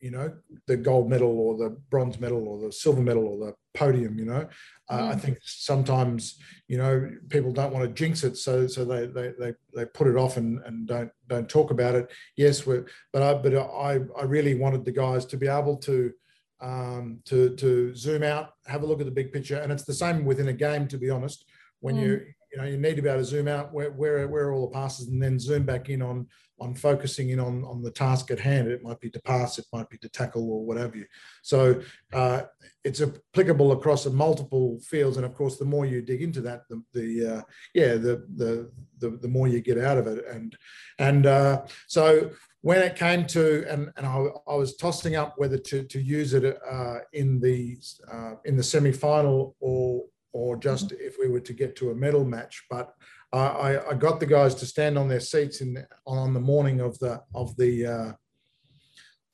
[0.00, 0.32] you know,
[0.66, 4.26] the gold medal or the bronze medal or the silver medal or the podium, you
[4.26, 4.46] know.
[4.88, 5.08] Uh, mm.
[5.08, 9.32] I think sometimes, you know, people don't want to jinx it, so so they they
[9.38, 12.10] they, they put it off and, and don't don't talk about it.
[12.36, 16.12] Yes, we're, but I but I I really wanted the guys to be able to
[16.60, 19.94] um, to to zoom out, have a look at the big picture, and it's the
[19.94, 20.86] same within a game.
[20.88, 21.46] To be honest,
[21.80, 22.02] when mm.
[22.02, 24.52] you you know, you need to be able to zoom out where, where, where are
[24.52, 26.26] all the passes and then zoom back in on
[26.58, 28.66] on focusing in on, on the task at hand.
[28.66, 31.04] It might be to pass, it might be to tackle or whatever you.
[31.42, 31.82] So
[32.14, 32.44] uh,
[32.82, 35.18] it's applicable across multiple fields.
[35.18, 37.42] And of course, the more you dig into that, the, the uh,
[37.74, 40.24] yeah, the, the, the, the, more you get out of it.
[40.26, 40.56] And,
[40.98, 42.30] and uh, so
[42.62, 46.32] when it came to, and, and I, I was tossing up whether to, to use
[46.32, 47.76] it uh, in the,
[48.10, 50.04] uh, in the semi-final or,
[50.36, 51.06] or just mm-hmm.
[51.08, 52.64] if we were to get to a medal match.
[52.68, 52.94] But
[53.32, 56.98] I, I got the guys to stand on their seats in on the morning of
[56.98, 58.12] the of the uh,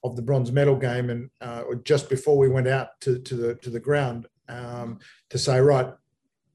[0.04, 3.54] of the bronze medal game, and uh, just before we went out to, to the
[3.56, 4.98] to the ground um,
[5.30, 5.92] to say, right,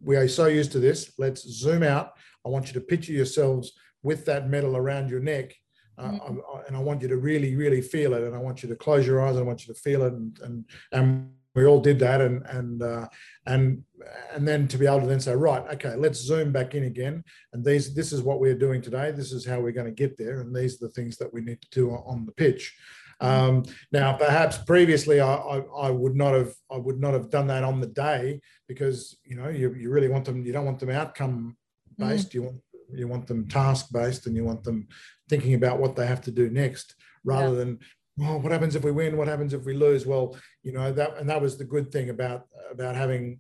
[0.02, 1.14] we are so used to this.
[1.18, 2.14] Let's zoom out.
[2.46, 5.56] I want you to picture yourselves with that medal around your neck,
[5.98, 6.40] uh, mm-hmm.
[6.54, 8.24] I, and I want you to really, really feel it.
[8.24, 9.36] And I want you to close your eyes.
[9.36, 10.14] And I want you to feel it.
[10.14, 13.08] And and and we all did that and and uh,
[13.48, 13.84] and
[14.32, 17.24] and then to be able to then say right okay let's zoom back in again.
[17.52, 19.12] And these this is what we're doing today.
[19.12, 20.42] This is how we're going to get there.
[20.42, 22.78] And these are the things that we need to do on the pitch.
[23.20, 27.48] Um, now perhaps previously I, I, I, would not have I would not have done
[27.48, 30.78] that on the day because you know you, you really want them you don't want
[30.78, 31.58] them outcome
[31.98, 32.30] based.
[32.30, 32.34] Mm.
[32.36, 32.62] you want
[32.94, 34.88] you want them task based and you want them
[35.30, 36.94] thinking about what they have to do next
[37.24, 37.60] rather yeah.
[37.60, 37.80] than
[38.22, 39.18] oh, what happens if we win?
[39.18, 40.06] What happens if we lose?
[40.06, 43.40] Well, you know that, and that was the good thing about about having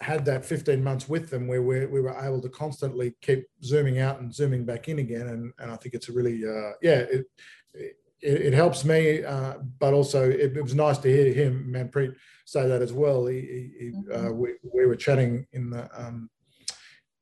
[0.00, 3.98] had that 15 months with them, where we, we were able to constantly keep zooming
[3.98, 7.00] out and zooming back in again, and and I think it's a really uh, yeah
[7.00, 7.26] it,
[7.74, 12.14] it it, helps me, uh, but also it, it, was nice to hear him, Manpreet,
[12.44, 13.26] say that as well.
[13.26, 14.36] He, he, uh, mm-hmm.
[14.36, 16.28] we, we were chatting in the um,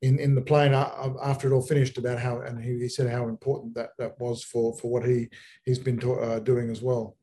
[0.03, 3.29] in in the plane after it all finished about how and he, he said how
[3.29, 5.29] important that that was for for what he
[5.65, 7.17] he's been uh, doing as well.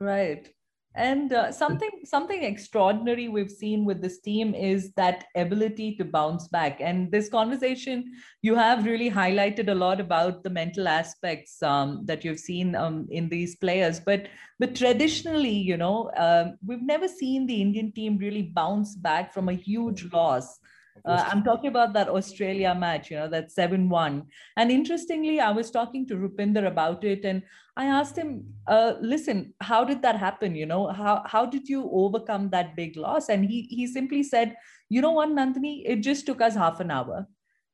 [0.00, 0.50] Right.
[0.96, 6.46] And uh, something something extraordinary we've seen with this team is that ability to bounce
[6.46, 6.80] back.
[6.80, 12.24] And this conversation you have really highlighted a lot about the mental aspects um, that
[12.24, 13.98] you've seen um, in these players.
[13.98, 14.28] But
[14.60, 19.48] but traditionally you know uh, we've never seen the indian team really bounce back from
[19.48, 20.60] a huge loss
[21.04, 24.22] uh, I'm talking about that Australia match, you know, that 7 1.
[24.56, 27.42] And interestingly, I was talking to Rupinder about it and
[27.76, 30.54] I asked him, uh, listen, how did that happen?
[30.54, 33.28] You know, how, how did you overcome that big loss?
[33.28, 34.56] And he, he simply said,
[34.88, 37.26] you know what, Nandini, it just took us half an hour.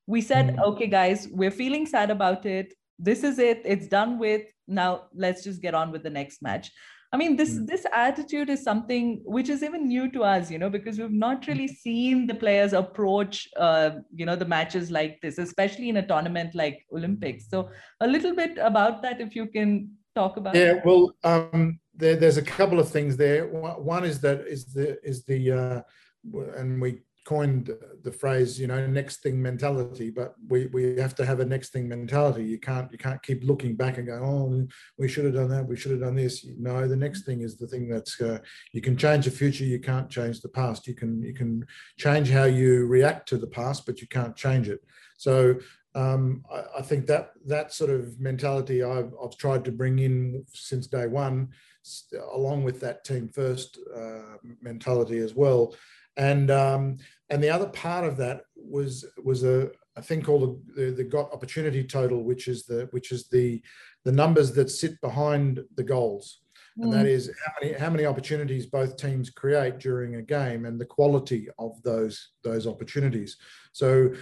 [0.06, 0.62] We said, mm.
[0.64, 2.72] okay, guys, we're feeling sad about it.
[2.98, 3.62] This is it.
[3.64, 4.42] It's done with.
[4.66, 6.70] Now let's just get on with the next match.
[7.12, 7.66] I mean, this mm.
[7.66, 11.46] this attitude is something which is even new to us, you know, because we've not
[11.48, 11.74] really hmm.
[11.74, 16.54] seen the players approach, uh, you know, the matches like this, especially in a tournament
[16.54, 17.48] like Olympics.
[17.50, 17.68] So,
[18.00, 20.54] a little bit about that, if you can talk about.
[20.54, 23.48] Yeah, well, um, there, there's a couple of things there.
[23.48, 25.80] One is that is the is the uh,
[26.56, 27.70] and we coined
[28.02, 31.70] the phrase, you know, next thing mentality, but we, we have to have a next
[31.70, 32.44] thing mentality.
[32.44, 34.66] You can't you can't keep looking back and going, oh,
[34.98, 36.46] we should have done that, we should have done this.
[36.58, 38.38] No, the next thing is the thing that's uh,
[38.72, 40.86] you can change the future, you can't change the past.
[40.86, 41.66] You can you can
[41.98, 44.80] change how you react to the past, but you can't change it.
[45.18, 45.56] So
[45.94, 50.44] um, I, I, think that that sort of mentality I've, I've tried to bring in
[50.54, 51.48] since day one,
[52.32, 55.74] along with that team first uh, mentality as well
[56.20, 56.98] and um,
[57.30, 61.32] and the other part of that was was a, a thing called the, the, got
[61.32, 63.62] opportunity total, which is the which is the
[64.04, 66.42] the numbers that sit behind the goals.
[66.78, 66.84] Mm.
[66.84, 67.30] And that mm.
[67.46, 71.82] how many how many opportunities both teams create during a game and the quality of
[71.82, 73.38] those those opportunities.
[73.72, 74.12] So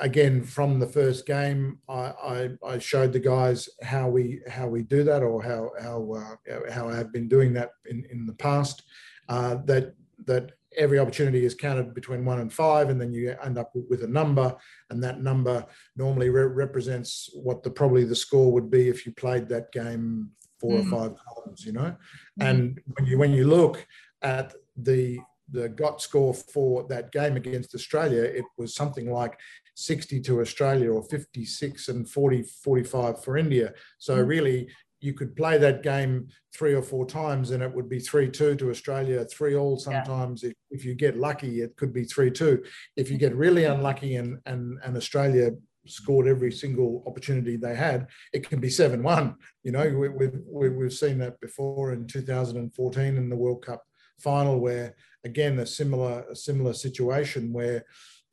[0.00, 4.82] again from the first game I, I, I, showed the guys how we how we
[4.82, 8.32] do that or how how uh, how I have been doing that in, in the
[8.32, 8.82] past
[9.28, 13.58] uh, that that every opportunity is counted between one and five, and then you end
[13.58, 14.54] up with a number,
[14.90, 15.64] and that number
[15.96, 20.30] normally re- represents what the probably the score would be if you played that game
[20.60, 20.92] four mm.
[20.92, 21.94] or five times, you know.
[22.40, 22.50] Mm.
[22.50, 23.86] And when you when you look
[24.22, 25.18] at the
[25.50, 29.38] the got score for that game against Australia, it was something like
[29.74, 33.72] 60 to Australia or 56 and 40, 45 for India.
[33.98, 34.26] So mm.
[34.26, 34.68] really,
[35.00, 38.70] you could play that game three or four times and it would be 3-2 to
[38.70, 40.42] Australia, 3 all sometimes.
[40.42, 40.50] Yeah.
[40.50, 42.64] If, if you get lucky, it could be 3-2.
[42.96, 45.50] If you get really unlucky and, and, and Australia
[45.86, 49.34] scored every single opportunity they had, it can be 7-1.
[49.62, 53.84] You know, we, we've, we've seen that before in 2014 in the World Cup
[54.18, 57.84] final where, again, a similar, a similar situation where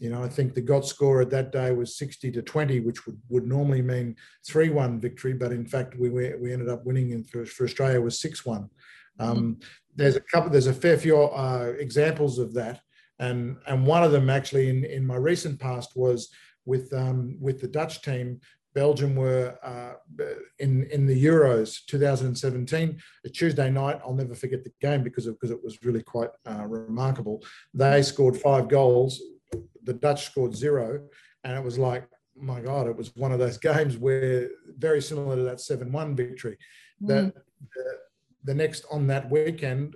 [0.03, 3.05] you know, I think the got score at that day was 60 to 20, which
[3.05, 5.31] would, would normally mean 3 1 victory.
[5.31, 8.69] But in fact, we, we ended up winning and for, for Australia was 6 1.
[9.19, 9.51] Um, mm-hmm.
[9.95, 12.81] There's a couple, there's a fair few uh, examples of that.
[13.19, 16.29] And, and one of them actually in, in my recent past was
[16.65, 18.41] with um, with the Dutch team.
[18.73, 19.93] Belgium were uh,
[20.59, 22.99] in in the Euros 2017.
[23.23, 26.29] A Tuesday night, I'll never forget the game because of, because it was really quite
[26.49, 27.43] uh, remarkable.
[27.73, 29.21] They scored five goals.
[29.83, 31.01] The Dutch scored zero,
[31.43, 35.35] and it was like, my God, it was one of those games where very similar
[35.35, 36.57] to that seven-one victory.
[37.01, 37.07] Mm.
[37.07, 37.33] That
[37.75, 37.97] the,
[38.45, 39.95] the next on that weekend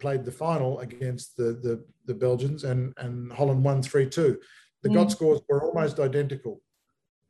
[0.00, 4.38] played the final against the the, the Belgians, and and Holland won three two.
[4.82, 4.94] The mm.
[4.94, 6.60] God scores were almost identical,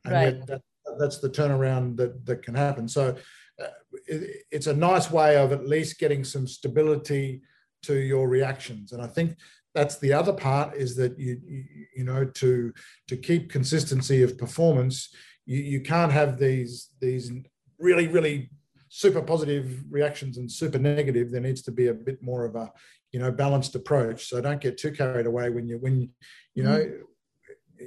[0.05, 0.47] and right.
[0.47, 0.63] that,
[0.99, 2.89] that's the turnaround that that can happen.
[2.89, 3.17] So
[3.63, 3.67] uh,
[4.07, 7.43] it, it's a nice way of at least getting some stability
[7.83, 9.37] to your reactions, and I think
[9.79, 11.65] that's the other part is that you you,
[11.99, 12.73] you know to
[13.09, 15.15] to keep consistency of performance,
[15.47, 17.33] you, you can't have these these
[17.79, 18.51] really really
[18.89, 22.73] super positive reactions and super negative, there needs to be a bit more of a,
[23.13, 24.29] you know, balanced approach.
[24.29, 26.11] So don't get too carried away when you, when,
[26.55, 27.87] you know, mm-hmm.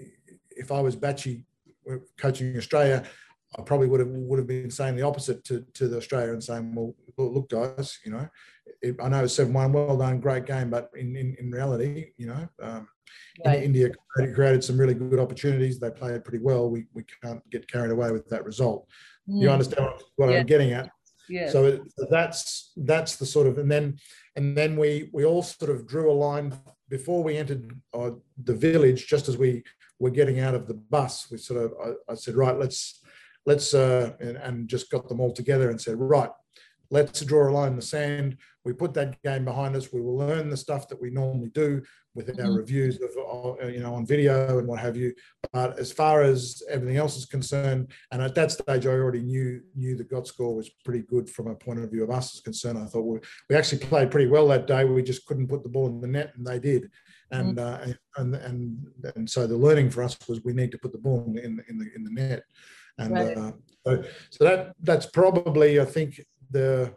[0.52, 1.46] if I was Batchy
[2.18, 3.04] coaching Australia,
[3.58, 6.44] I probably would have would have been saying the opposite to, to the Australia and
[6.44, 8.30] saying, well, look, guys, you know,
[8.82, 12.12] it, I know it's seven one, well done, great game, but in in, in reality,
[12.18, 12.88] you know, um,
[13.46, 13.64] right.
[13.64, 13.90] India
[14.34, 15.80] created some really good opportunities.
[15.80, 16.70] They played pretty well.
[16.70, 18.88] We we can't get carried away with that result.
[19.30, 19.42] Mm.
[19.42, 20.40] You understand what yeah.
[20.40, 20.90] I'm getting at?
[21.30, 21.50] Yeah.
[21.50, 23.98] So it, that's that's the sort of and then
[24.36, 26.58] and then we we all sort of drew a line
[26.90, 28.12] before we entered uh,
[28.44, 29.08] the village.
[29.08, 29.64] Just as we
[30.00, 33.02] were getting out of the bus, we sort of I, I said, right, let's
[33.46, 36.30] let's uh, and, and just got them all together and said, right,
[36.92, 38.38] let's draw a line in the sand.
[38.64, 39.92] We put that game behind us.
[39.92, 41.82] We will learn the stuff that we normally do
[42.14, 42.56] with our mm-hmm.
[42.56, 43.10] reviews of,
[43.64, 45.14] uh, you know, on video and what have you.
[45.54, 49.62] But as far as everything else is concerned, and at that stage, I already knew
[49.76, 52.42] knew the GOT score was pretty good from a point of view of us as
[52.42, 52.78] concerned.
[52.78, 54.84] I thought we, we actually played pretty well that day.
[54.84, 56.92] We just couldn't put the ball in the net, and they did.
[57.32, 57.90] And, mm-hmm.
[57.90, 60.98] uh, and and and so the learning for us was we need to put the
[60.98, 62.44] ball in the in the, in the net.
[62.98, 63.38] And right.
[63.38, 63.52] uh,
[63.86, 66.20] so, so that that's probably I think
[66.52, 66.94] the,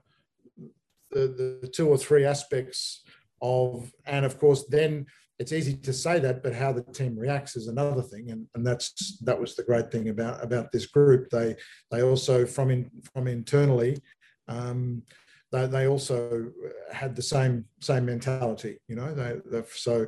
[1.11, 3.05] the, the two or three aspects
[3.40, 5.07] of, and of course, then
[5.38, 8.67] it's easy to say that, but how the team reacts is another thing, and, and
[8.67, 11.29] that's that was the great thing about about this group.
[11.31, 11.57] They
[11.90, 14.01] they also from in from internally,
[14.47, 15.03] um,
[15.51, 16.51] they they also
[16.93, 18.79] had the same same mentality.
[18.87, 20.07] You know, they so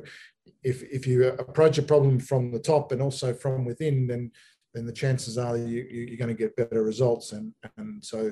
[0.63, 4.31] if if you approach a problem from the top and also from within, then
[4.73, 7.33] then the chances are you, you are going to get better results.
[7.33, 8.31] And and so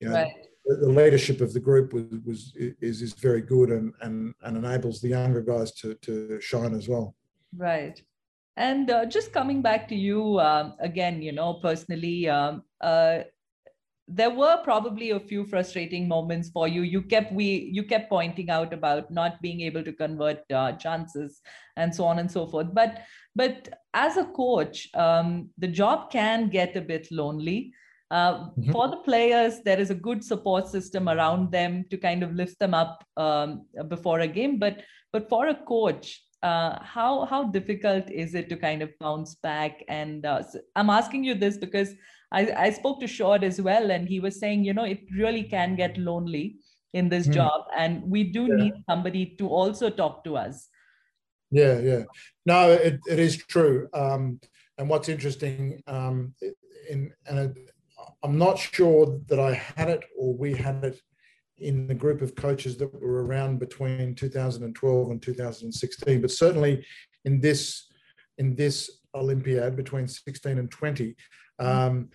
[0.00, 0.14] you know.
[0.14, 0.32] Right
[0.66, 5.00] the leadership of the group was, was is is very good and and and enables
[5.00, 7.14] the younger guys to to shine as well.
[7.56, 8.00] Right.
[8.56, 13.20] And uh, just coming back to you um, again, you know, personally, um, uh,
[14.08, 16.82] there were probably a few frustrating moments for you.
[16.82, 21.42] You kept we you kept pointing out about not being able to convert uh, chances
[21.76, 22.68] and so on and so forth.
[22.72, 23.02] But
[23.34, 27.72] but as a coach, um, the job can get a bit lonely.
[28.10, 28.70] Uh, mm-hmm.
[28.72, 32.58] For the players, there is a good support system around them to kind of lift
[32.58, 34.58] them up um, before a game.
[34.58, 39.34] But but for a coach, uh, how how difficult is it to kind of bounce
[39.36, 39.82] back?
[39.88, 41.94] And uh, so I'm asking you this because
[42.30, 45.42] I, I spoke to Sjoerd as well, and he was saying, you know, it really
[45.42, 46.56] can get lonely
[46.92, 47.34] in this mm.
[47.34, 48.54] job, and we do yeah.
[48.56, 50.68] need somebody to also talk to us.
[51.50, 52.02] Yeah, yeah.
[52.44, 53.88] No, it, it is true.
[53.94, 54.40] Um,
[54.78, 56.34] and what's interesting, um,
[56.90, 57.56] in and
[58.26, 61.00] I'm not sure that I had it or we had it
[61.58, 66.84] in the group of coaches that were around between 2012 and 2016, but certainly
[67.24, 67.86] in this
[68.38, 71.14] in this Olympiad between 16 and 20,
[71.60, 72.10] um,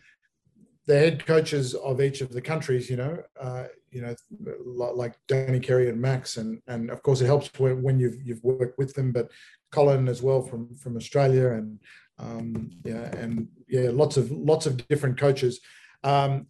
[0.85, 4.13] the head coaches of each of the countries, you know, uh, you know,
[4.65, 8.77] like Danny Kerry and Max, and and of course it helps when you've you've worked
[8.77, 9.31] with them, but
[9.71, 11.79] Colin as well from from Australia, and
[12.19, 15.61] um, yeah, and yeah, lots of lots of different coaches
[16.03, 16.47] um,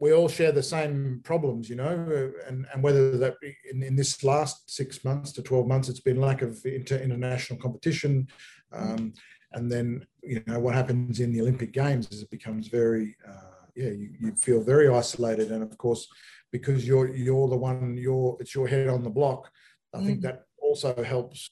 [0.00, 3.36] we all share the same problems, you know, and, and whether that
[3.70, 7.60] in, in this last six months to 12 months, it's been lack of inter, international
[7.60, 8.26] competition.
[8.72, 9.12] Um,
[9.52, 13.66] and then, you know, what happens in the Olympic Games is it becomes very, uh,
[13.76, 15.52] yeah, you, you feel very isolated.
[15.52, 16.08] And of course,
[16.50, 19.50] because you're, you're the one, you're, it's your head on the block.
[19.92, 20.06] I mm.
[20.06, 21.50] think that also helps.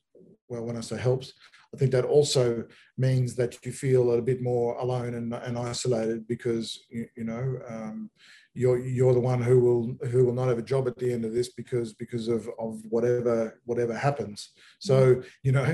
[0.48, 1.34] Well, when I say helps,
[1.74, 2.64] I think that also
[2.96, 7.60] means that you feel a bit more alone and, and isolated because you, you know
[7.68, 8.10] um,
[8.54, 11.24] you're you're the one who will who will not have a job at the end
[11.24, 14.50] of this because because of of whatever whatever happens.
[14.78, 15.28] So mm-hmm.
[15.42, 15.64] you know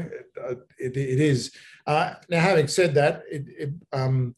[0.79, 1.53] it, it is.
[1.87, 4.35] Uh, now, having said that, it, it um,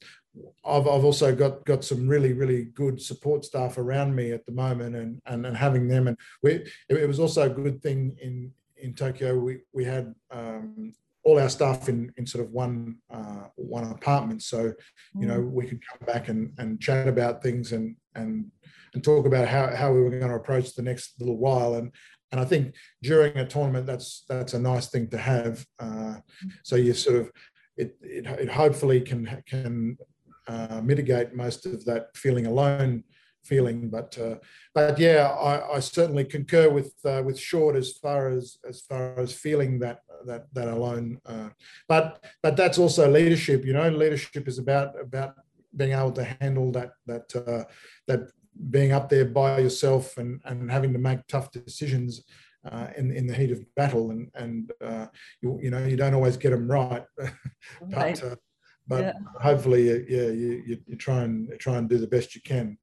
[0.64, 4.52] I've, I've also got got some really really good support staff around me at the
[4.52, 8.16] moment and and, and having them and we it, it was also a good thing
[8.20, 8.52] in
[8.82, 10.92] in Tokyo we we had um,
[11.24, 14.42] all our stuff in in sort of one uh, one apartment.
[14.42, 14.72] So
[15.18, 18.50] you know we could come back and and chat about things and and
[18.94, 21.92] and talk about how how we were going to approach the next little while and.
[22.32, 22.74] And I think
[23.04, 25.64] during a tournament, that's that's a nice thing to have.
[25.78, 26.16] Uh,
[26.64, 27.30] so you sort of
[27.76, 29.96] it, it, it hopefully can can
[30.48, 33.04] uh, mitigate most of that feeling alone
[33.46, 33.88] feeling.
[33.88, 34.36] But uh,
[34.74, 39.18] but yeah, I, I, certainly concur with uh, with Sjoerd as far as as far
[39.18, 41.20] as feeling that that that alone.
[41.24, 41.50] Uh,
[41.88, 43.64] but but that's also leadership.
[43.64, 45.34] You know, leadership is about about
[45.76, 47.64] being able to handle that that uh,
[48.06, 48.30] that
[48.70, 52.24] being up there by yourself and and having to make tough decisions.
[52.72, 55.06] Uh, in in the heat of battle, and and uh,
[55.40, 57.30] you you know you don't always get them right, but
[57.92, 58.22] right.
[58.88, 59.12] but yeah.
[59.40, 62.76] hopefully yeah you, you you try and try and do the best you can.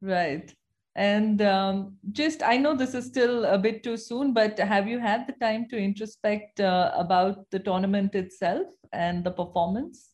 [0.00, 0.52] Right.
[0.96, 4.98] And um, just, I know this is still a bit too soon, but have you
[4.98, 10.10] had the time to introspect uh, about the tournament itself and the performance?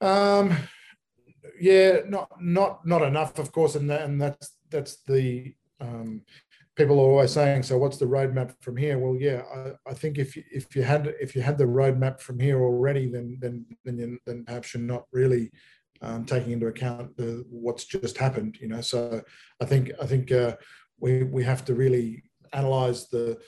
[0.00, 0.56] Um,
[1.60, 6.22] yeah, not not not enough, of course, and that, and that's that's the um,
[6.76, 7.62] people are always saying.
[7.62, 8.98] So, what's the roadmap from here?
[8.98, 12.20] Well, yeah, I, I think if you, if you had if you had the roadmap
[12.20, 15.50] from here already, then then then, then perhaps you're not really
[16.04, 18.58] um, taking into account the, what's just happened.
[18.60, 19.22] You know, so
[19.60, 20.56] I think I think uh,
[21.00, 23.38] we we have to really analyze the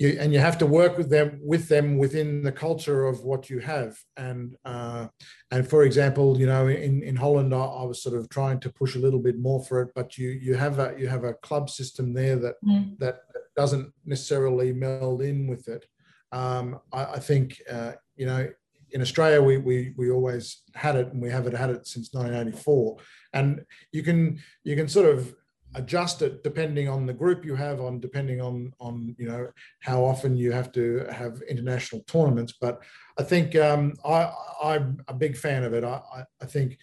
[0.00, 3.50] you, and you have to work with them with them within the culture of what
[3.50, 5.06] you have and uh,
[5.50, 8.70] and for example you know in, in Holland I, I, was sort of trying to
[8.70, 11.34] push a little bit more for it but you you have a you have a
[11.34, 12.98] club system there that mm.
[12.98, 13.20] that
[13.54, 15.84] doesn't necessarily meld in with it
[16.32, 18.48] um, I, I, think uh, you know
[18.92, 22.96] in Australia, we, we, we always had it and we haven't had it since 1984.
[23.32, 25.34] And you can, you can sort of
[25.74, 30.02] adjust it depending on the group you have on depending on on you know how
[30.04, 32.82] often you have to have international tournaments but
[33.20, 34.32] i think um, i
[34.64, 36.76] i'm a big fan of it I, I think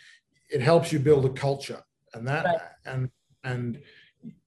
[0.49, 1.81] it helps you build a culture
[2.13, 2.61] and that right.
[2.85, 3.09] and
[3.43, 3.81] and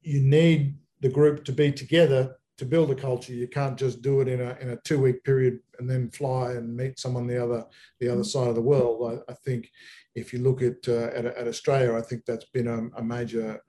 [0.01, 4.21] you need the group to be together to build a culture, you can't just do
[4.21, 7.43] it in a in a two week period and then fly and meet someone the
[7.43, 7.65] other
[7.99, 8.27] the other mm.
[8.27, 9.23] side of the world.
[9.29, 9.71] I, I think
[10.15, 13.61] if you look at, uh, at, at Australia, I think that's been a, a, major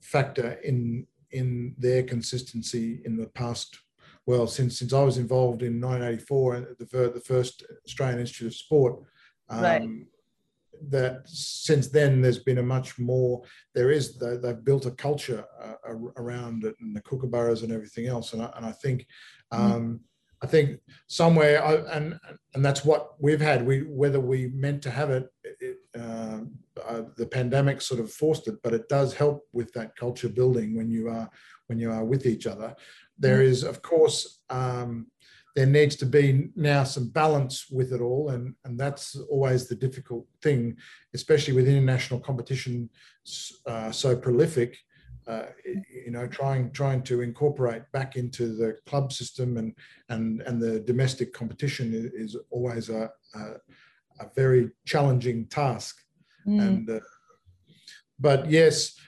[0.00, 3.78] factor in in their consistency in the past.
[4.26, 9.02] Well, since since I was involved in 1984, the the first Australian Institute of Sport.
[9.48, 9.88] Um, right
[10.88, 13.42] that since then there's been a much more
[13.74, 18.32] there is they've built a culture uh, around it and the kookaburras and everything else
[18.32, 19.06] and I, and I think
[19.52, 19.72] mm-hmm.
[19.72, 20.00] um,
[20.42, 22.18] I think somewhere I, and
[22.54, 26.40] and that's what we've had we whether we meant to have it, it uh,
[26.88, 30.76] uh, the pandemic sort of forced it but it does help with that culture building
[30.76, 31.28] when you are
[31.66, 32.74] when you are with each other
[33.18, 33.68] There mm-hmm.
[33.68, 35.06] of course um,
[35.56, 39.74] there needs to be now some balance with it all and and that's always the
[39.74, 40.76] difficult thing
[41.14, 42.88] especially with international competition
[43.66, 44.78] uh, so prolific
[45.30, 45.46] uh,
[46.04, 49.74] you know trying trying to incorporate back into the club system and
[50.08, 53.40] and and the domestic competition is, is always a, a,
[54.20, 55.96] a very challenging task
[56.46, 56.60] mm.
[56.60, 57.00] and uh,
[58.18, 58.98] but yes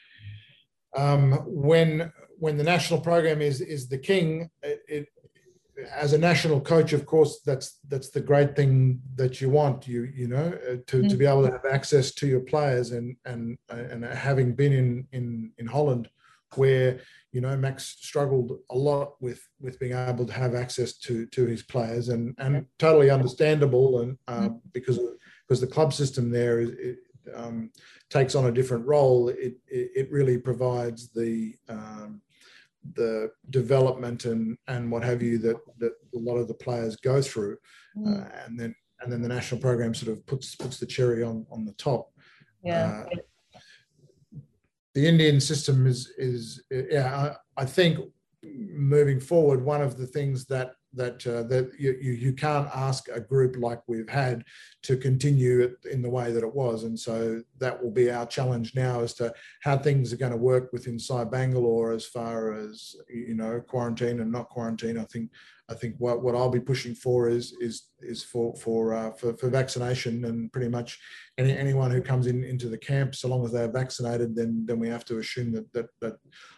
[0.97, 5.09] um, when when the national program is is the king it, it
[5.91, 9.89] as a national coach, of course, that's that's the great thing that you want.
[9.89, 11.09] You you know uh, to, mm-hmm.
[11.09, 15.07] to be able to have access to your players and and and having been in
[15.13, 16.09] in in Holland,
[16.55, 17.01] where
[17.33, 21.47] you know Max struggled a lot with with being able to have access to to
[21.47, 24.57] his players and and totally understandable and uh, mm-hmm.
[24.73, 24.99] because
[25.47, 26.71] because the club system there is.
[26.71, 26.99] It,
[27.37, 27.71] um,
[28.11, 29.29] takes on a different role.
[29.29, 32.21] It, it, it really provides the um,
[32.95, 37.23] the development and and what have you that that a lot of the players go
[37.23, 37.57] through,
[37.97, 38.07] mm.
[38.07, 41.47] uh, and then and then the national program sort of puts puts the cherry on
[41.51, 42.11] on the top.
[42.63, 43.05] Yeah.
[43.13, 43.17] Uh,
[44.95, 47.99] the Indian system is is yeah I, I think
[48.43, 53.21] moving forward one of the things that that uh, that you, you, can't ask a
[53.21, 54.45] group like we've had
[54.83, 58.27] to continue it in the way that it was, and so that will be our
[58.27, 59.33] challenge now as to
[59.63, 64.21] how things are going to work within inside Bangalore as far as you know quarantine
[64.21, 64.99] and not quarantine.
[64.99, 65.31] I think
[65.73, 69.35] I think what, what I'll be pushing for is is is for for uh, for,
[69.37, 70.99] for vaccination and pretty much
[71.39, 74.79] any, anyone who comes in into the camp, so long as they're vaccinated, then then
[74.79, 76.17] we have to assume that that, that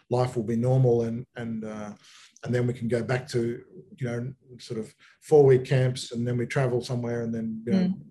[0.09, 1.93] life will be normal and and uh,
[2.43, 3.61] and then we can go back to
[3.97, 7.73] you know sort of four week camps and then we travel somewhere and then you
[7.73, 8.01] know mm.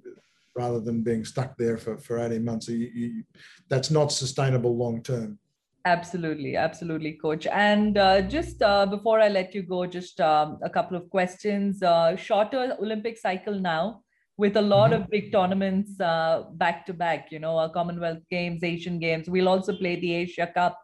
[0.57, 3.25] rather than being stuck there for, for 18 months you, you,
[3.69, 5.39] that's not sustainable long term
[5.87, 7.47] Absolutely, absolutely, coach.
[7.47, 11.83] And uh, just uh, before I let you go, just um, a couple of questions.
[11.83, 14.01] Uh, shorter Olympic cycle now
[14.39, 15.03] with a lot mm-hmm.
[15.03, 19.29] of big tournaments uh, back to back, you know, our Commonwealth Games, Asian Games.
[19.29, 20.79] We'll also play the Asia Cup,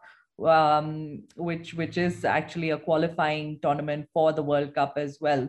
[0.47, 5.47] um, which which is actually a qualifying tournament for the World Cup as well.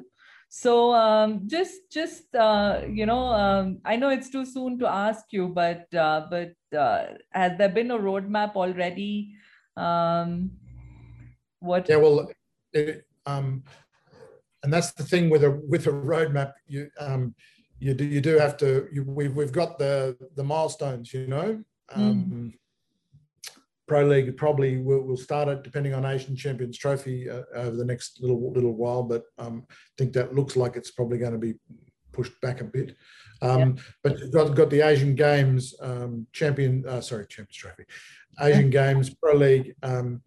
[0.48, 5.24] So um, just just uh, you know, um, I know it's too soon to ask
[5.30, 9.32] you, but uh, but uh, has there been a roadmap already?
[9.76, 10.50] Um,
[11.60, 11.88] what?
[11.88, 12.30] Yeah, well,
[12.74, 13.64] it, um,
[14.62, 16.52] and that's the thing with a with a roadmap.
[16.66, 17.34] You um,
[17.78, 18.88] you do you do have to.
[18.92, 21.14] You, we've we've got the the milestones.
[21.14, 21.64] You know.
[21.94, 22.52] Um, mm.
[23.92, 27.84] Pro League probably will, will start it depending on Asian Champions Trophy uh, over the
[27.84, 31.38] next little little while, but um, I think that looks like it's probably going to
[31.38, 31.56] be
[32.10, 32.96] pushed back a bit.
[33.42, 33.82] Um, yeah.
[34.02, 37.84] But you've got, got the Asian Games um, champion, uh, sorry, Champions Trophy,
[38.40, 40.22] Asian Games, Pro League, um,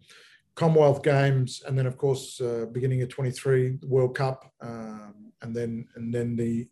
[0.54, 5.88] Commonwealth Games, and then of course uh, beginning of 23 World Cup, um, and then
[5.96, 6.68] and then the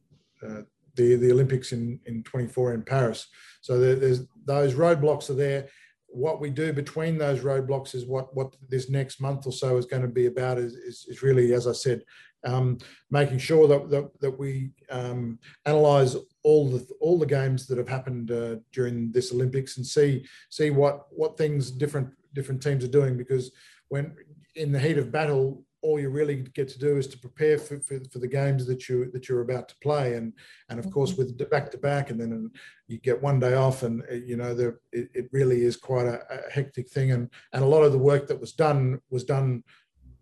[0.47, 0.63] uh,
[0.95, 3.27] the the Olympics in in 24 in Paris.
[3.63, 5.69] So there, there's those roadblocks are there
[6.15, 9.87] what we do between those roadblocks is what what this next month or so is
[9.87, 12.03] going to be about is, is, is really as i said
[12.47, 12.77] um,
[13.11, 17.89] making sure that that, that we um, analyze all the all the games that have
[17.89, 22.89] happened uh, during this olympics and see see what what things different different teams are
[22.89, 23.51] doing because
[23.89, 24.15] when
[24.57, 27.79] in the heat of battle all you really get to do is to prepare for,
[27.79, 30.33] for, for, the games that you that you're about to play and
[30.71, 31.23] and of course mm-hmm.
[31.23, 32.51] with back to back and then
[32.89, 36.07] you get one day off and uh, you know the, it, it really is quite
[36.07, 39.25] a, a, hectic thing and and a lot of the work that was done was
[39.25, 39.63] done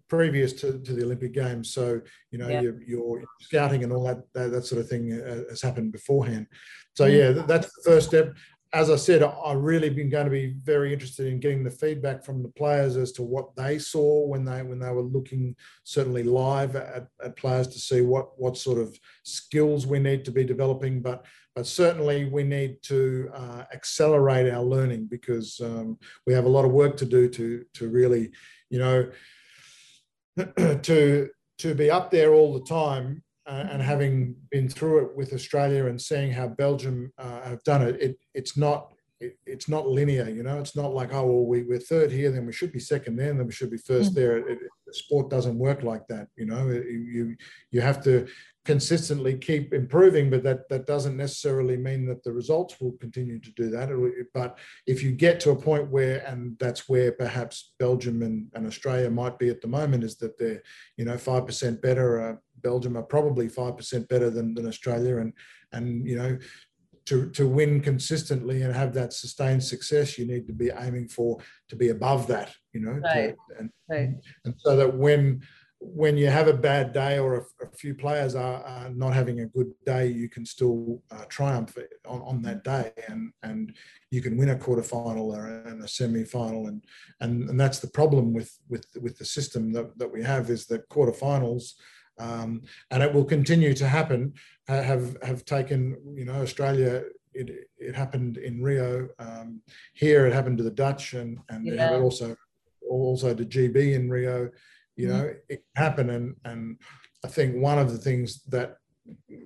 [0.08, 2.00] previous to, to the Olympic Games so
[2.32, 2.60] you know yeah.
[2.60, 6.48] your, your, scouting and all that, that, that sort of thing uh, has happened beforehand
[6.94, 7.38] so mm-hmm.
[7.38, 8.34] yeah that's the first step
[8.74, 12.24] as I said, I really been going to be very interested in getting the feedback
[12.24, 15.54] from the players as to what they saw when they when they were looking
[15.84, 20.30] certainly live at, at players to see what what sort of skills we need to
[20.30, 26.32] be developing, but but certainly we need to uh, accelerate our learning because um, we
[26.32, 28.32] have a lot of work to do to to really,
[28.70, 29.10] you know,
[30.82, 35.34] to to be up there all the time uh, and having been through it with
[35.34, 39.86] Australia and seeing how Belgium uh, have done it, it it's not it, it's not
[39.86, 40.28] linear.
[40.28, 42.80] You know, it's not like oh well we, we're third here, then we should be
[42.80, 44.14] second there, and then we should be 1st mm-hmm.
[44.14, 44.38] there.
[44.38, 46.28] It, it, sport doesn't work like that.
[46.36, 47.36] You know, you
[47.70, 48.26] you have to
[48.64, 53.50] consistently keep improving, but that that doesn't necessarily mean that the results will continue to
[53.52, 53.88] do that.
[54.32, 58.66] But if you get to a point where, and that's where perhaps Belgium and, and
[58.66, 60.62] Australia might be at the moment, is that they're
[60.96, 62.20] you know five percent better.
[62.22, 65.32] Uh, Belgium are probably five percent better than, than Australia, and
[65.72, 66.38] and you know
[67.06, 71.38] to, to win consistently and have that sustained success, you need to be aiming for
[71.68, 73.34] to be above that, you know, right.
[73.48, 74.10] to, and, right.
[74.44, 75.42] and so that when
[75.84, 79.40] when you have a bad day or a, a few players are, are, not having
[79.40, 83.74] a good day, you can still uh, triumph on, on that day, and and
[84.12, 86.84] you can win a quarterfinal or and a semi-final, and
[87.20, 90.66] and and that's the problem with with with the system that, that we have is
[90.66, 91.72] that quarterfinals
[92.18, 94.34] um, and it will continue to happen.
[94.68, 97.04] have have taken you know Australia.
[97.34, 99.08] It, it happened in Rio.
[99.18, 99.62] Um,
[99.94, 101.98] here it happened to the Dutch, and and yeah.
[101.98, 102.36] also
[102.88, 104.50] also to GB in Rio.
[104.96, 105.36] You know, mm.
[105.48, 106.78] it happened, and and
[107.24, 108.76] I think one of the things that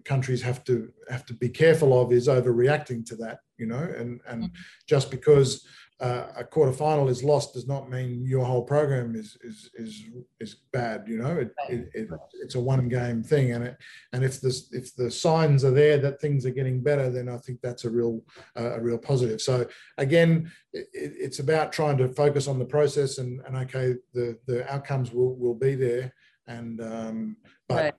[0.04, 3.38] countries have to have to be careful of is overreacting to that.
[3.58, 4.50] You know, and and mm.
[4.86, 5.66] just because
[5.98, 10.04] uh, a quarterfinal is lost does not mean your whole program is is is
[10.40, 11.04] is bad.
[11.06, 12.08] You know, it, it, it,
[12.42, 13.78] it's a one game thing, and it
[14.12, 17.38] and if the if the signs are there that things are getting better, then I
[17.38, 18.20] think that's a real
[18.58, 19.40] uh, a real positive.
[19.40, 24.70] So again, it's about trying to focus on the process, and and okay, the the
[24.70, 26.12] outcomes will will be there,
[26.46, 27.36] and um,
[27.68, 27.94] but right.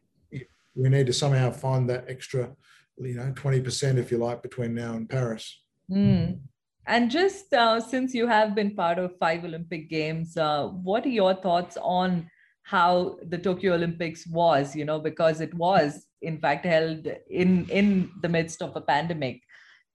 [0.77, 2.51] We need to somehow find that extra,
[2.97, 5.61] you know, twenty percent if you like between now and Paris.
[5.89, 6.39] Mm.
[6.85, 11.09] And just uh, since you have been part of five Olympic Games, uh, what are
[11.09, 12.29] your thoughts on
[12.63, 14.75] how the Tokyo Olympics was?
[14.75, 19.41] You know, because it was in fact held in in the midst of a pandemic.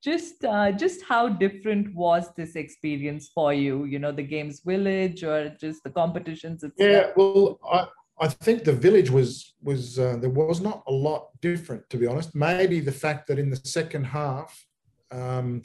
[0.02, 3.84] Just uh, just how different was this experience for you?
[3.84, 6.90] You know, the Games Village or just the competitions itself?
[6.90, 7.86] Yeah, well, I,
[8.20, 12.06] I think the village was was uh, there was not a lot different to be
[12.06, 12.34] honest.
[12.34, 14.66] Maybe the fact that in the second half.
[15.10, 15.62] Um,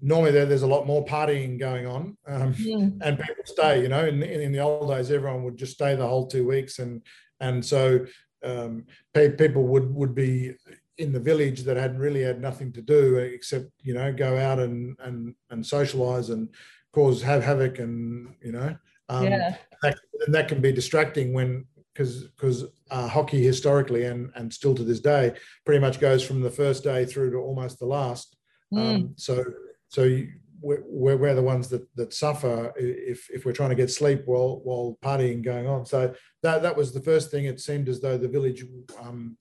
[0.00, 2.88] normally there, there's a lot more partying going on um, yeah.
[3.00, 6.06] and people stay you know in, in, the old days everyone would just stay the
[6.06, 7.00] whole two weeks and
[7.40, 8.04] and so
[8.44, 8.84] um,
[9.14, 10.52] people would would be
[10.98, 14.58] in the village that had really had nothing to do except you know go out
[14.58, 16.48] and and and socialize and
[16.92, 18.76] cause have havoc and you know
[19.08, 19.56] um, Yeah.
[19.82, 24.74] that, and that can be distracting when because because uh, hockey historically and and still
[24.74, 25.32] to this day
[25.64, 28.36] pretty much goes from the first day through to almost the last
[28.72, 28.94] Mm.
[28.96, 29.44] um, so
[29.88, 33.90] so you, we're, we're the ones that that suffer if if we're trying to get
[33.90, 37.88] sleep while while partying going on so that that was the first thing it seemed
[37.88, 38.64] as though the village
[39.00, 39.36] um,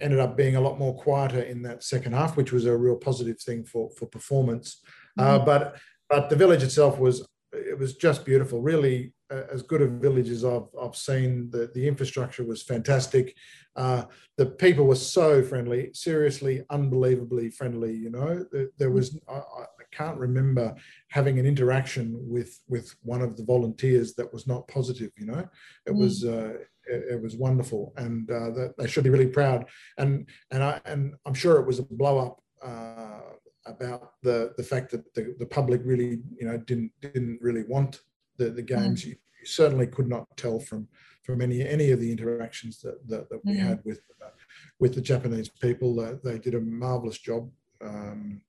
[0.00, 2.96] ended up being a lot more quieter in that second half which was a real
[2.96, 4.80] positive thing for for performance
[5.18, 5.44] uh, Mhm.
[5.44, 5.76] but
[6.08, 7.24] but the village itself was
[7.56, 8.60] it was just beautiful.
[8.62, 11.50] Really uh, as good a village as I've, I've seen.
[11.50, 13.34] The, the infrastructure was fantastic.
[13.76, 14.04] Uh,
[14.36, 18.44] the people were so friendly seriously unbelievably friendly you know?
[18.52, 20.74] There, there was I, I can't remember
[21.08, 25.48] having an interaction with with one of the volunteers that was not positive you know?
[25.86, 25.98] It Mm.
[25.98, 26.54] was uh,
[26.86, 27.92] it, it was wonderful.
[27.96, 29.66] And uh, that they should be really proud.
[29.98, 33.20] And and I and I'm sure it was a blow up uh,
[33.66, 38.00] about the the fact that the, the public really you know didn't didn't really want
[38.36, 39.04] the the games.
[39.04, 40.88] You, you certainly could not tell from
[41.22, 43.58] from any any of the interactions that that, that we Mhm.
[43.58, 44.30] had with uh,
[44.78, 46.00] with the Japanese people.
[46.00, 47.50] Uh, they did a marvelous job,
[47.80, 48.40] um,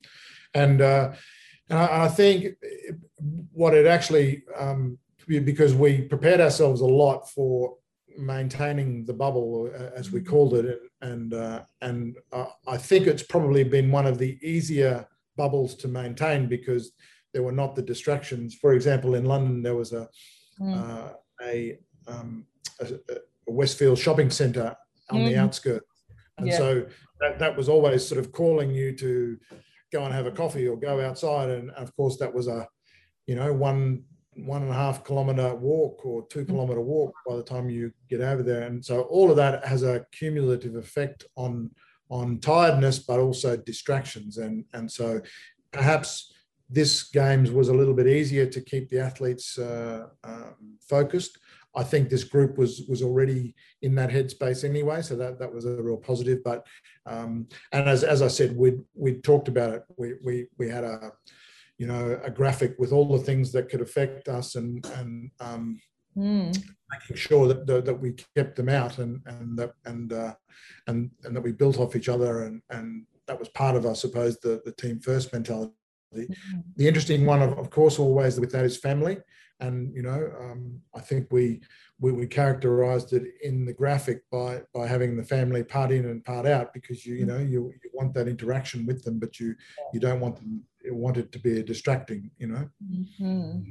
[0.53, 1.13] and uh,
[1.69, 2.55] and I, I think
[3.51, 4.97] what it actually um,
[5.27, 7.77] because we prepared ourselves a lot for
[8.17, 13.23] maintaining the bubble uh, as we called it and uh, and uh, I think it's
[13.23, 15.07] probably been one of the easier
[15.37, 16.93] bubbles to maintain because
[17.33, 18.55] there were not the distractions.
[18.55, 20.07] For example, in London there was a
[20.61, 20.73] Mm.
[20.73, 22.45] uh, a, um,
[22.79, 22.85] a,
[23.47, 24.73] a Westfield shopping centre
[25.09, 25.39] on the Mm.
[25.43, 25.85] outskirts,
[26.37, 26.57] and Yeah.
[26.57, 26.85] so
[27.19, 29.37] that, that was always sort of calling you to
[29.91, 32.69] go and have a coffee or go outside, and of course that was a
[33.27, 34.05] you know one
[34.35, 38.21] one and a half kilometer walk or two kilometer walk by the time you get
[38.21, 41.69] over there and so all of that has a cumulative effect on
[42.09, 45.21] on tiredness but also distractions and and so
[45.71, 46.33] perhaps
[46.69, 51.37] this games was a little bit easier to keep the athletes uh, um, focused
[51.75, 55.65] I think this group was was already in that headspace anyway, so that that was
[55.65, 56.43] a real positive.
[56.43, 56.65] But
[57.05, 59.83] um, and as, as I said, we we talked about it.
[59.97, 61.11] We we we had a
[61.77, 65.79] you know a graphic with all the things that could affect us and and um,
[66.17, 66.55] Mm.
[66.89, 70.33] making sure that that, that we kept them out and and that and uh,
[70.87, 73.93] and and that we built off each other and and that was part of I
[73.93, 75.73] suppose the the team first mentality.
[76.15, 76.63] Mm.
[76.77, 79.17] The interesting one, of, of course, always with that is family,
[79.59, 81.59] and you know um, I think we
[81.99, 86.23] we, we characterized it in the graphic by by having the family part in and
[86.23, 89.53] part out because you you know you, you want that interaction with them, but you
[89.91, 92.69] you don't want them you want it to be distracting, you know.
[92.83, 93.65] Mhm.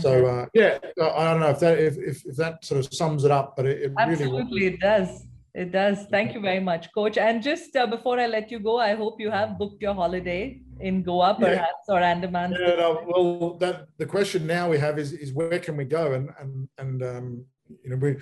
[0.00, 3.24] So uh, yeah, I don't know if that if, if, if that sort of sums
[3.24, 4.12] it up, but it, it really.
[4.12, 5.26] Absolutely, it does.
[5.54, 6.06] It does.
[6.10, 7.16] Thank you very much, Coach.
[7.16, 10.60] And just uh, before I let you go, I hope you have booked your holiday
[10.80, 11.48] in Goa, Yeah.
[11.48, 12.56] perhaps, or Andaman.
[12.58, 16.12] Yeah, no, well, that the question now we have is is where can we go?
[16.12, 17.44] And and and um,
[17.82, 18.16] you know we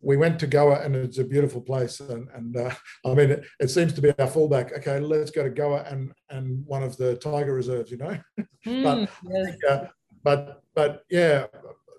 [0.00, 2.00] we went to Goa and it's a beautiful place.
[2.00, 2.74] And and uh,
[3.04, 4.76] I mean it, it seems to be our fallback.
[4.78, 7.90] Okay, let's go to Goa and and one of the tiger reserves.
[7.90, 8.18] You know,
[8.64, 9.56] Hmm, yes.
[9.68, 9.86] uh,
[10.22, 11.46] but but yeah.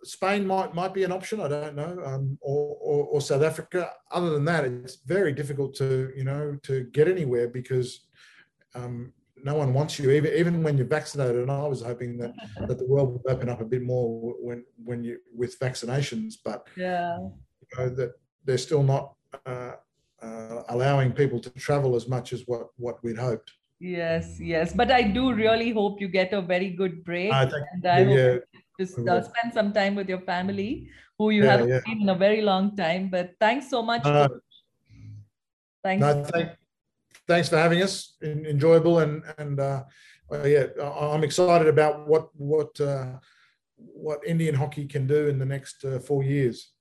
[0.06, 1.42] Spain might might be an option.
[1.42, 3.92] I don't know, um, or, or or South Africa.
[4.12, 8.08] Other than that, it's very difficult to you know to get anywhere because
[8.76, 9.12] um,
[9.44, 11.42] no one wants you, even even when you're vaccinated.
[11.42, 12.32] And I was hoping that
[12.68, 16.66] that the world would open up a bit more when when you with vaccinations, but
[16.78, 17.18] Yeah.
[17.78, 18.12] Know that
[18.46, 19.14] they're still not
[19.46, 19.74] uh,
[20.22, 23.52] uh, allowing people to travel as much as what what we'd hoped.
[23.80, 24.74] Yes, yes.
[24.74, 27.32] But I do really hope you get a very good break.
[27.32, 30.90] I think and I yeah, hope you just uh, spend some time with your family,
[31.18, 31.82] who you Yeah, haven't yeah.
[31.86, 33.10] seen in a very long time.
[33.10, 34.06] But thanks so much.
[34.06, 34.28] Uh,
[35.82, 36.02] Thanks.
[36.02, 36.50] no, thank,
[37.26, 38.18] thanks for having us.
[38.22, 39.84] En- Enjoyable and and uh,
[40.30, 43.16] uh, yeah, I'm excited about what what uh,
[43.78, 46.74] what Indian hockey can do in the next uh, four years.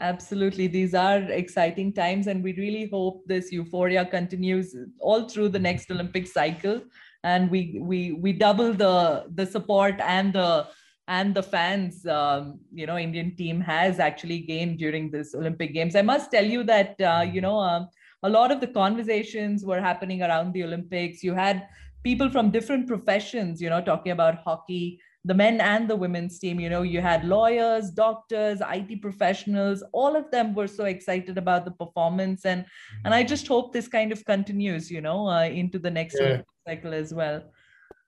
[0.00, 0.66] Absolutely.
[0.66, 5.90] These are exciting times, and we really hope this euphoria continues all through the next
[5.90, 6.80] Olympic cycle.
[7.22, 10.66] And we we we double the the support and the
[11.06, 15.94] and the fans um, you know Indian team has actually gained during this Olympic Games.
[15.94, 17.88] I must tell you that uh, you know um,
[18.24, 21.22] a lot of the conversations were happening around the Olympics.
[21.22, 21.68] You had
[22.02, 26.58] people from different professions, you know, talking about hockey the men and the women's team
[26.58, 31.64] you know you had lawyers doctors it professionals all of them were so excited about
[31.64, 32.64] the performance and
[33.04, 36.42] and i just hope this kind of continues you know uh, into the next Yeah.
[36.66, 37.42] Cycle as well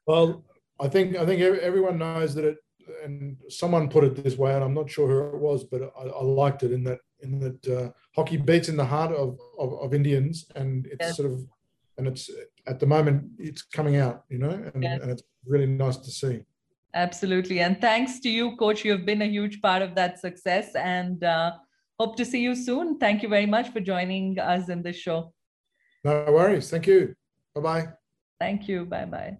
[0.07, 0.45] Well,
[0.81, 2.59] I think I think everyone knows that it,
[3.05, 6.03] and someone put it this way, and I'm not sure who it was, but I,
[6.21, 9.73] I liked it in that in that uh, hockey beats in the heart of, of,
[9.85, 11.17] of Indians, and it's Yes.
[11.17, 11.37] sort of
[11.97, 12.25] and it's
[12.67, 15.01] at the moment it's coming out, you know, and, Yes.
[15.01, 16.37] and it's really nice to see.
[16.95, 17.61] Absolutely.
[17.61, 18.85] And thanks to you, coach.
[18.85, 21.53] You've been a huge part of that success and uh,
[21.99, 22.99] hope to see you soon.
[22.99, 25.33] Thank you very much for joining us in this show.
[26.05, 26.71] No worries.
[26.71, 27.15] Thank you.
[27.55, 27.89] Bye bye.
[28.41, 28.85] Thank you.
[28.85, 29.39] Bye bye.